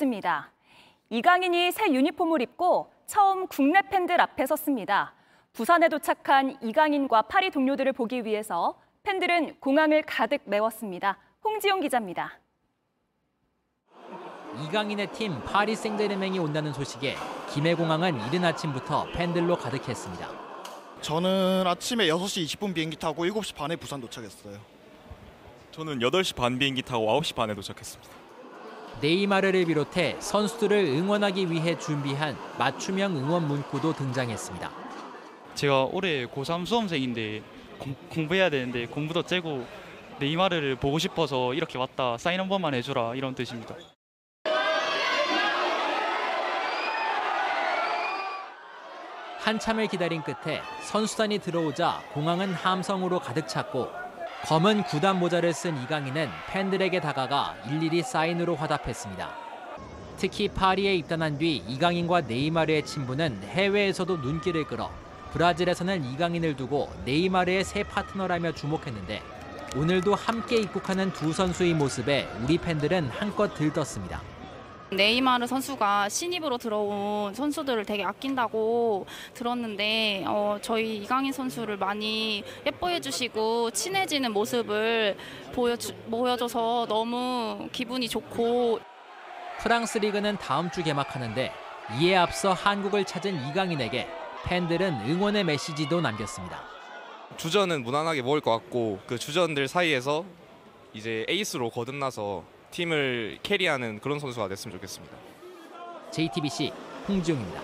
뉴스입니다. 0.00 0.50
이강인이 1.10 1.72
새 1.72 1.92
유니폼을 1.92 2.42
입고 2.42 2.92
처음 3.06 3.46
국내 3.46 3.82
팬들 3.82 4.20
앞에 4.20 4.46
섰습니다. 4.46 5.14
부산에 5.52 5.88
도착한 5.88 6.56
이강인과 6.62 7.22
파리 7.22 7.50
동료들을 7.50 7.92
보기 7.92 8.24
위해서 8.24 8.78
팬들은 9.02 9.56
공항을 9.60 10.02
가득 10.02 10.42
메웠습니다. 10.44 11.18
홍지용 11.44 11.80
기자입니다. 11.80 12.38
이강인의 14.64 15.12
팀 15.12 15.42
파리 15.44 15.76
생제르맹이 15.76 16.38
온다는 16.38 16.72
소식에 16.72 17.16
김해공항은 17.52 18.26
이른 18.28 18.44
아침부터 18.44 19.10
팬들로 19.12 19.56
가득했습니다. 19.56 20.28
저는 21.00 21.64
아침에 21.66 22.06
6시 22.06 22.44
20분 22.44 22.74
비행기 22.74 22.96
타고 22.96 23.24
7시 23.24 23.54
반에 23.54 23.76
부산 23.76 24.00
도착했어요. 24.00 24.58
저는 25.72 26.00
8시 26.00 26.36
반 26.36 26.58
비행기 26.58 26.82
타고 26.82 27.06
9시 27.06 27.34
반에 27.34 27.54
도착했습니다. 27.54 28.19
네이마르를 29.00 29.64
비롯해 29.64 30.16
선수들을 30.18 30.76
응원하기 30.76 31.50
위해 31.50 31.78
준비한 31.78 32.36
맞춤형 32.58 33.16
응원 33.16 33.48
문구도 33.48 33.94
등장했습니다. 33.94 34.70
제가 35.54 35.84
올해 35.90 36.26
고3 36.26 36.66
수험생인데 36.66 37.42
공, 37.78 37.94
공부해야 38.10 38.50
되는데 38.50 38.86
공부도 38.86 39.22
째고 39.22 39.66
네이마르를 40.18 40.76
보고 40.76 40.98
싶어서 40.98 41.54
이렇게 41.54 41.78
왔다 41.78 42.18
사인 42.18 42.40
한 42.40 42.48
번만 42.48 42.74
해주라 42.74 43.14
이런 43.14 43.34
뜻입니다. 43.34 43.74
한참을 49.38 49.86
기다린 49.86 50.22
끝에 50.22 50.60
선수단이 50.82 51.38
들어오자 51.38 52.02
공항은 52.12 52.52
함성으로 52.52 53.20
가득 53.20 53.48
찼고 53.48 53.99
검은 54.46 54.84
구단 54.84 55.18
모자를 55.18 55.52
쓴 55.52 55.80
이강인은 55.82 56.28
팬들에게 56.48 57.00
다가가 57.00 57.56
일일이 57.68 58.02
사인으로 58.02 58.56
화답했습니다. 58.56 59.30
특히 60.16 60.48
파리에 60.48 60.94
입단한 60.96 61.38
뒤 61.38 61.56
이강인과 61.56 62.22
네이마르의 62.22 62.84
친분은 62.84 63.42
해외에서도 63.44 64.16
눈길을 64.16 64.64
끌어 64.64 64.90
브라질에서는 65.32 66.04
이강인을 66.04 66.56
두고 66.56 66.90
네이마르의 67.04 67.64
새 67.64 67.84
파트너라며 67.84 68.52
주목했는데 68.52 69.22
오늘도 69.76 70.14
함께 70.16 70.56
입국하는 70.56 71.12
두 71.12 71.32
선수의 71.32 71.74
모습에 71.74 72.28
우리 72.42 72.58
팬들은 72.58 73.10
한껏 73.10 73.54
들떴습니다. 73.54 74.20
네이마르 74.92 75.46
선수가 75.46 76.08
신입으로 76.08 76.58
들어온 76.58 77.32
선수들을 77.32 77.84
되게 77.84 78.02
아낀다고 78.04 79.06
들었는데 79.34 80.24
어, 80.26 80.58
저희 80.60 80.96
이강인 80.98 81.32
선수를 81.32 81.76
많이 81.76 82.42
예뻐해 82.66 83.00
주시고 83.00 83.70
친해지는 83.70 84.32
모습을 84.32 85.16
보여주, 85.52 85.94
보여줘서 86.10 86.86
너무 86.88 87.68
기분이 87.72 88.08
좋고 88.08 88.80
프랑스 89.60 89.98
리그는 89.98 90.38
다음 90.38 90.70
주 90.70 90.82
개막하는데 90.82 91.52
이에 92.00 92.16
앞서 92.16 92.52
한국을 92.52 93.04
찾은 93.04 93.48
이강인에게 93.48 94.08
팬들은 94.44 95.08
응원의 95.08 95.44
메시지도 95.44 96.00
남겼습니다. 96.00 96.62
주전은 97.36 97.84
무난하게 97.84 98.22
먹을 98.22 98.40
것 98.40 98.50
같고 98.50 99.00
그 99.06 99.18
주전들 99.18 99.68
사이에서 99.68 100.24
이제 100.94 101.24
에이스로 101.28 101.70
거듭나서 101.70 102.42
팀을 102.70 103.38
carry하는 103.42 104.00
그런 104.00 104.18
선수가 104.18 104.48
됐으면 104.48 104.76
좋겠습니다. 104.76 105.16
JTBC 106.10 106.72
홍지용입니다. 107.08 107.60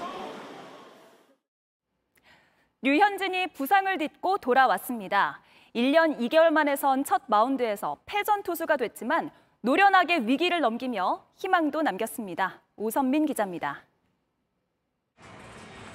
류현진이 2.83 3.49
부상을 3.49 3.99
딛고 3.99 4.39
돌아왔습니다. 4.39 5.41
1년 5.75 6.19
2개월 6.21 6.51
만에 6.51 6.77
선 6.77 7.05
첫 7.05 7.23
마운드에서 7.27 7.99
패전 8.07 8.43
투수가 8.43 8.77
됐지만 8.77 9.31
노련하게 9.61 10.19
위기를 10.19 10.61
넘기며 10.61 11.25
희망도 11.37 11.83
남겼습니다. 11.83 12.63
오선민 12.77 13.27
기자입니다. 13.27 13.83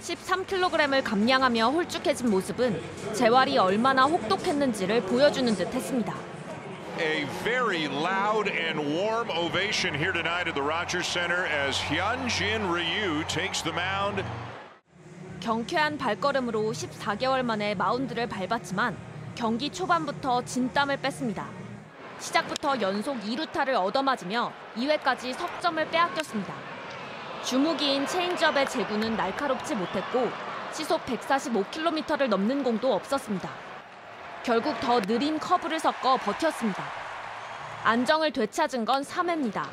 13kg을 0.01 1.03
감량하며 1.03 1.70
홀쭉해진 1.70 2.30
모습은 2.30 2.82
재활이 3.14 3.57
얼마나 3.57 4.05
혹독했는지를 4.05 5.01
보여주는 5.03 5.53
듯 5.53 5.74
했습니다. 5.74 6.30
A 7.01 7.25
very 7.43 7.87
loud 7.87 8.47
and 8.47 8.77
warm 8.77 9.31
ovation 9.31 9.91
here 9.91 10.11
tonight 10.11 10.47
at 10.47 10.53
the 10.53 10.61
Rogers 10.61 11.07
Center 11.07 11.47
as 11.47 11.75
Hyunjin 11.79 12.69
Ryu 12.69 13.23
takes 13.27 13.63
the 13.63 13.73
mound. 13.73 14.23
경쾌한 15.39 15.97
발걸음으로 15.97 16.71
14개월 16.71 17.41
만에 17.41 17.73
마운드를 17.73 18.29
밟았지만 18.29 18.95
경기 19.33 19.71
초반부터 19.71 20.45
진땀을 20.45 20.97
뺐습니다. 20.97 21.47
시작부터 22.19 22.79
연속 22.81 23.19
2루타를 23.21 23.73
얻어맞으며 23.73 24.53
2회까지 24.75 25.33
석점을 25.33 25.89
빼앗겼습니다. 25.89 26.53
주무기인 27.43 28.05
체인지업의 28.05 28.69
제구는 28.69 29.17
날카롭지 29.17 29.73
못했고 29.73 30.29
시속 30.71 31.03
145km를 31.07 32.27
넘는 32.27 32.61
공도 32.61 32.93
없었습니다. 32.93 33.70
결국 34.43 34.79
더 34.79 34.99
느린 35.01 35.39
커브를 35.39 35.79
섞어 35.79 36.17
버텼습니다. 36.17 36.83
안정을 37.83 38.31
되찾은 38.31 38.85
건 38.85 39.03
3회입니다. 39.03 39.65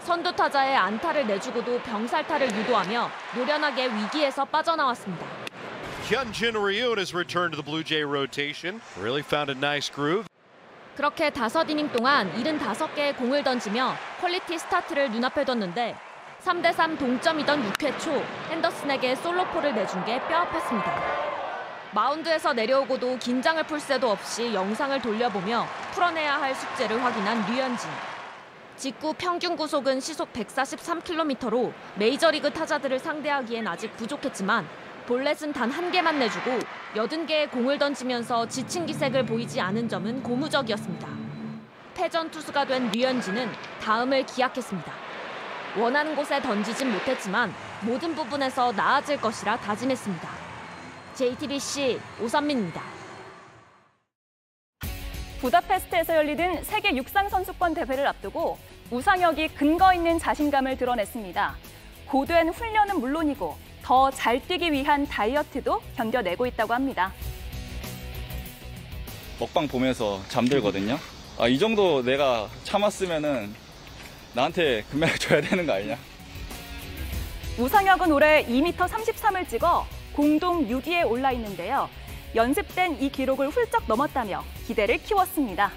선두 0.00 0.34
타자의 0.34 0.76
안타를 0.76 1.26
내주고도 1.26 1.80
병살타를 1.82 2.52
유도하며 2.52 3.08
노련하게 3.36 3.86
위기에서 3.86 4.44
빠져나왔습니다. 4.44 5.24
Hyunjin 6.10 6.56
Ryu 6.56 6.94
has 6.96 7.14
returned 7.14 7.56
to 7.56 7.62
the 7.62 7.64
Blue 7.64 7.84
Jay 7.84 8.02
rotation. 8.04 8.80
Really 8.98 9.22
found 9.22 9.52
a 9.52 9.56
nice 9.56 9.88
groove. 9.88 10.26
그렇게 10.96 11.30
다섯 11.30 11.70
이닝 11.70 11.90
동안 11.92 12.30
75개의 12.32 13.16
공을 13.16 13.44
던지며 13.44 13.94
퀄리티 14.20 14.58
스타트를 14.58 15.10
눈앞에 15.12 15.44
뒀는데 15.44 15.96
3대3 16.44 16.98
동점이던 16.98 17.72
6회 17.72 17.98
초 18.00 18.10
핸더슨에게 18.50 19.14
솔로포를 19.14 19.74
내준 19.74 20.04
게 20.04 20.20
뼈아팠습니다. 20.20 21.31
마운드에서 21.94 22.54
내려오고도 22.54 23.18
긴장을 23.18 23.62
풀 23.64 23.78
새도 23.78 24.10
없이 24.10 24.54
영상을 24.54 24.98
돌려보며 25.02 25.66
풀어내야 25.92 26.40
할 26.40 26.54
숙제를 26.54 27.02
확인한 27.04 27.44
류현진. 27.46 27.90
직구 28.76 29.12
평균 29.12 29.56
구속은 29.56 30.00
시속 30.00 30.32
143km로 30.32 31.72
메이저리그 31.96 32.50
타자들을 32.50 32.98
상대하기엔 32.98 33.68
아직 33.68 33.94
부족했지만 33.96 34.66
볼넷은 35.06 35.52
단 35.52 35.70
한 35.70 35.90
개만 35.90 36.18
내주고 36.18 36.58
80개의 36.94 37.50
공을 37.50 37.78
던지면서 37.78 38.48
지친 38.48 38.86
기색을 38.86 39.26
보이지 39.26 39.60
않은 39.60 39.88
점은 39.88 40.22
고무적이었습니다. 40.22 41.08
패전 41.94 42.30
투수가 42.30 42.64
된 42.64 42.90
류현진은 42.90 43.52
다음을 43.82 44.24
기약했습니다. 44.24 44.92
원하는 45.76 46.16
곳에 46.16 46.40
던지진 46.40 46.90
못했지만 46.90 47.52
모든 47.82 48.14
부분에서 48.14 48.72
나아질 48.72 49.20
것이라 49.20 49.58
다짐했습니다. 49.58 50.41
JTBC 51.14 52.00
오선민입니다. 52.22 52.82
부다페스트에서 55.40 56.16
열리는 56.16 56.62
세계 56.62 56.94
육상 56.96 57.28
선수권 57.28 57.74
대회를 57.74 58.06
앞두고 58.06 58.58
우상혁이 58.90 59.48
근거 59.48 59.92
있는 59.92 60.18
자신감을 60.18 60.76
드러냈습니다. 60.76 61.56
고된 62.06 62.50
훈련은 62.50 63.00
물론이고 63.00 63.56
더 63.82 64.10
잘 64.12 64.40
뛰기 64.46 64.70
위한 64.70 65.06
다이어트도 65.06 65.80
견뎌내고 65.96 66.46
있다고 66.46 66.72
합니다. 66.74 67.12
먹방 69.40 69.66
보면서 69.66 70.20
잠들거든요. 70.28 70.98
아, 71.38 71.48
이 71.48 71.58
정도 71.58 72.02
내가 72.02 72.48
참았으면은 72.62 73.52
나한테 74.34 74.82
금메달 74.90 75.18
줘야 75.18 75.40
되는 75.40 75.66
거 75.66 75.72
아니냐? 75.72 75.98
우상혁은 77.58 78.12
올해 78.12 78.44
2m 78.46 78.76
33을 78.76 79.48
찍어 79.48 79.84
공동 80.14 80.66
6위에 80.68 81.08
올라 81.08 81.32
있는데요. 81.32 81.88
연습된 82.34 83.02
이 83.02 83.10
기록을 83.10 83.48
훌쩍 83.50 83.84
넘었다며 83.86 84.44
기대를 84.66 84.98
키웠습니다. 84.98 85.70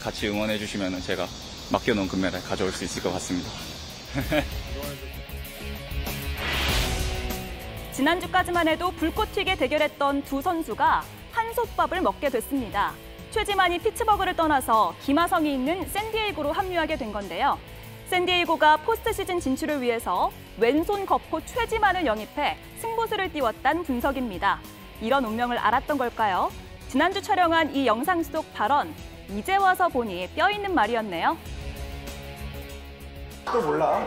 같이 0.00 0.28
응원해 0.28 0.58
주시면 0.58 1.00
제가 1.00 1.26
맡겨놓은 1.72 2.08
금메달 2.08 2.42
가져올 2.42 2.70
수 2.72 2.84
있을 2.84 3.02
것 3.02 3.12
같습니다. 3.12 3.48
지난주까지만 7.92 8.68
해도 8.68 8.90
불꽃 8.92 9.32
튀게 9.32 9.56
대결했던 9.56 10.24
두 10.24 10.42
선수가 10.42 11.04
한솥밥을 11.32 12.02
먹게 12.02 12.28
됐습니다. 12.28 12.92
최지만이 13.30 13.78
피츠버그를 13.78 14.36
떠나서 14.36 14.94
김하성이 15.02 15.54
있는 15.54 15.88
샌디에이고로 15.88 16.52
합류하게 16.52 16.96
된 16.96 17.12
건데요. 17.12 17.58
샌디에이고가 18.14 18.76
포스트 18.78 19.12
시즌 19.12 19.40
진출을 19.40 19.82
위해서 19.82 20.30
왼손 20.58 21.04
거포 21.04 21.44
최지만을 21.44 22.06
영입해 22.06 22.56
승부수를 22.78 23.32
띄웠단 23.32 23.82
분석입니다. 23.82 24.60
이런 25.00 25.24
운명을 25.24 25.58
알았던 25.58 25.98
걸까요? 25.98 26.52
지난주 26.88 27.20
촬영한 27.20 27.74
이 27.74 27.88
영상 27.88 28.22
속 28.22 28.54
발언, 28.54 28.94
이제 29.36 29.56
와서 29.56 29.88
보니 29.88 30.28
뼈 30.36 30.48
있는 30.48 30.72
말이었네요. 30.76 31.36
또 33.46 33.62
몰라. 33.62 34.00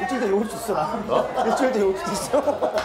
일주일 0.00 0.32
올수 0.32 0.56
있어, 0.56 0.74
나. 0.74 1.04
일주일 1.46 1.72
뒤에 1.72 1.82
올수 1.82 2.10
있어. 2.10 2.72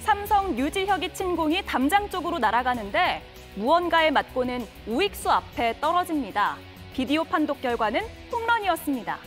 삼성 0.00 0.56
류지혁이 0.56 1.12
친 1.12 1.36
공이 1.36 1.66
담장 1.66 2.08
쪽으로 2.08 2.38
날아가는데 2.38 3.22
무언가에 3.56 4.10
맞고는 4.10 4.66
우익수 4.86 5.30
앞에 5.30 5.78
떨어집니다. 5.82 6.56
비디오 6.94 7.24
판독 7.24 7.60
결과는 7.60 8.02
홈런이었습니다. 8.30 9.18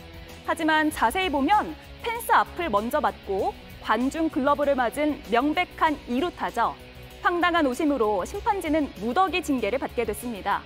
하지만 0.46 0.90
자세히 0.90 1.28
보면 1.28 1.76
펜스 2.02 2.32
앞을 2.32 2.70
먼저 2.70 2.98
맞고 2.98 3.52
관중 3.82 4.30
글러브를 4.30 4.74
맞은 4.74 5.22
명백한 5.30 5.98
2루타죠. 6.08 6.74
황당한 7.20 7.66
오심으로 7.66 8.24
심판진은 8.24 8.90
무더기 9.00 9.42
징계를 9.42 9.78
받게 9.78 10.06
됐습니다. 10.06 10.62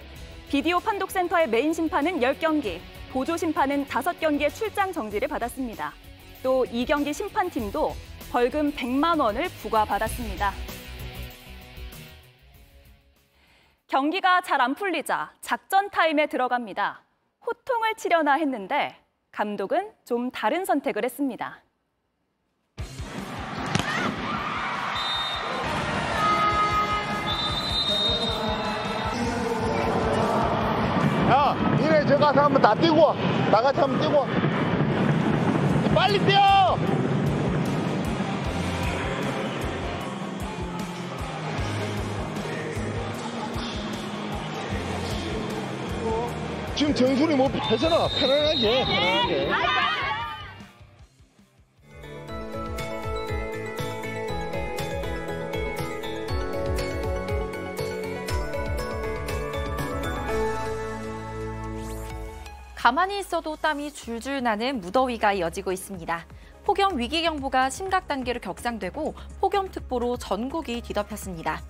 비디오 0.49 0.79
판독센터의 0.79 1.49
메인 1.49 1.73
심판은 1.73 2.21
10경기, 2.21 2.79
보조 3.11 3.37
심판은 3.37 3.87
5경기의 3.87 4.55
출장 4.55 4.93
정지를 4.93 5.27
받았습니다. 5.27 5.93
또 6.45 6.75
이 6.75 6.85
경기 6.85 7.13
심판팀도 7.13 7.97
벌금 8.31 8.73
100만 8.73 9.21
원을 9.21 9.49
부과받았습니다. 9.61 10.53
경기가 13.93 14.41
잘 14.41 14.63
안 14.63 14.75
풀리자 14.75 15.35
작전 15.43 15.91
타임에 15.91 16.27
들어갑니다. 16.27 17.03
호통을 17.47 17.95
치려나 17.97 18.37
했는데 18.39 18.97
감독은 19.33 19.93
좀 20.07 20.31
다른 20.31 20.65
선택을 20.65 21.05
했습니다. 21.05 21.63
야, 31.31 31.55
니네 31.79 32.07
저 32.07 32.19
가서 32.19 32.43
한번 32.45 32.61
다 32.63 32.75
뛰고 32.75 32.97
와. 33.01 33.15
나같이 33.51 33.81
한번 33.81 34.01
뛰고 34.01 34.19
와. 34.19 34.27
빨리 35.95 36.19
뛰어! 36.21 36.77
지금 46.83 46.95
정순이 46.97 47.37
뭐 47.37 47.49
되잖아. 47.49 48.09
편안하게, 48.09 48.85
편안하게. 48.85 49.49
가만히 62.75 63.21
있어도 63.21 63.55
땀이 63.55 63.93
줄줄 63.93 64.43
나는 64.43 64.81
무더위가 64.81 65.35
이어지고 65.35 65.71
있습니다. 65.71 66.27
폭염 66.65 66.99
위기 66.99 67.23
경보가 67.23 67.71
심각 67.71 68.09
단계로 68.09 68.41
격상되고 68.41 69.15
폭염특보로 69.41 70.17
전국이 70.17 70.81
뒤덮였습니다. 70.81 71.63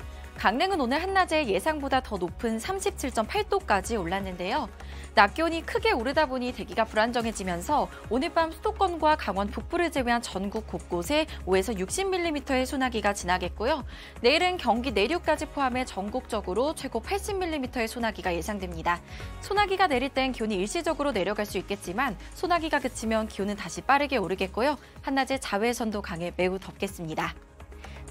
강릉은 0.42 0.80
오늘 0.80 1.00
한낮에 1.00 1.46
예상보다 1.46 2.00
더 2.00 2.16
높은 2.16 2.58
37.8도까지 2.58 3.96
올랐는데요. 3.96 4.68
낮 5.14 5.34
기온이 5.34 5.64
크게 5.64 5.92
오르다 5.92 6.26
보니 6.26 6.52
대기가 6.52 6.84
불안정해지면서 6.84 7.88
오늘 8.10 8.34
밤 8.34 8.50
수도권과 8.50 9.18
강원 9.18 9.52
북부를 9.52 9.92
제외한 9.92 10.20
전국 10.20 10.66
곳곳에 10.66 11.26
5에서 11.46 11.78
60mm의 11.78 12.66
소나기가 12.66 13.12
지나겠고요. 13.12 13.84
내일은 14.20 14.56
경기 14.56 14.90
내륙까지 14.90 15.46
포함해 15.46 15.84
전국적으로 15.84 16.74
최고 16.74 17.00
80mm의 17.00 17.86
소나기가 17.86 18.34
예상됩니다. 18.34 19.00
소나기가 19.42 19.86
내릴 19.86 20.08
땐 20.08 20.32
기온이 20.32 20.56
일시적으로 20.56 21.12
내려갈 21.12 21.46
수 21.46 21.56
있겠지만 21.58 22.18
소나기가 22.34 22.80
그치면 22.80 23.28
기온은 23.28 23.54
다시 23.54 23.80
빠르게 23.80 24.16
오르겠고요. 24.16 24.76
한낮에 25.02 25.38
자외선도 25.38 26.02
강해 26.02 26.32
매우 26.36 26.58
덥겠습니다. 26.58 27.32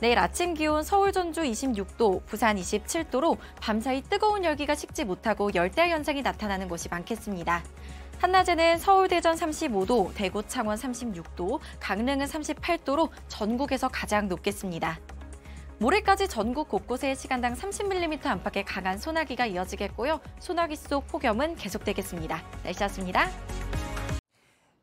내일 0.02 0.18
아침 0.18 0.56
기온 0.56 0.82
서울 0.82 1.12
전주 1.12 1.42
26도, 1.42 2.26
부산 2.26 2.56
27도로 2.56 3.38
밤사이 3.62 4.02
뜨거운 4.02 4.44
열기가 4.44 4.74
식지 4.74 5.06
못하고 5.06 5.54
열대 5.54 5.92
현상이 5.92 6.24
나타나는 6.24 6.68
곳이 6.68 6.90
많겠습니다. 6.90 7.64
한낮에는 8.18 8.80
서울 8.80 9.08
대전 9.08 9.36
35도, 9.36 10.12
대구 10.16 10.42
창원 10.48 10.76
36도, 10.76 11.60
강릉은 11.80 12.26
38도로 12.26 13.10
전국에서 13.28 13.90
가장 13.90 14.28
높겠습니다. 14.28 15.00
모레까지 15.78 16.28
전국 16.28 16.68
곳곳에 16.68 17.14
시간당 17.14 17.54
30mm 17.54 18.26
안팎의 18.26 18.66
강한 18.66 18.98
소나기가 18.98 19.46
이어지겠고요. 19.46 20.20
소나기 20.40 20.78
속 20.78 21.06
폭염은 21.10 21.58
계속되겠습니다. 21.58 22.42
날씨였습니다. 22.64 23.30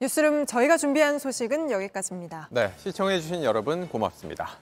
뉴스룸 0.01 0.47
저희가 0.47 0.77
준비한 0.77 1.19
소식은 1.19 1.73
여기까지입니다. 1.73 2.51
네, 2.53 2.73
시청해주신 2.77 3.43
여러분 3.43 3.89
고맙습니다. 3.89 4.59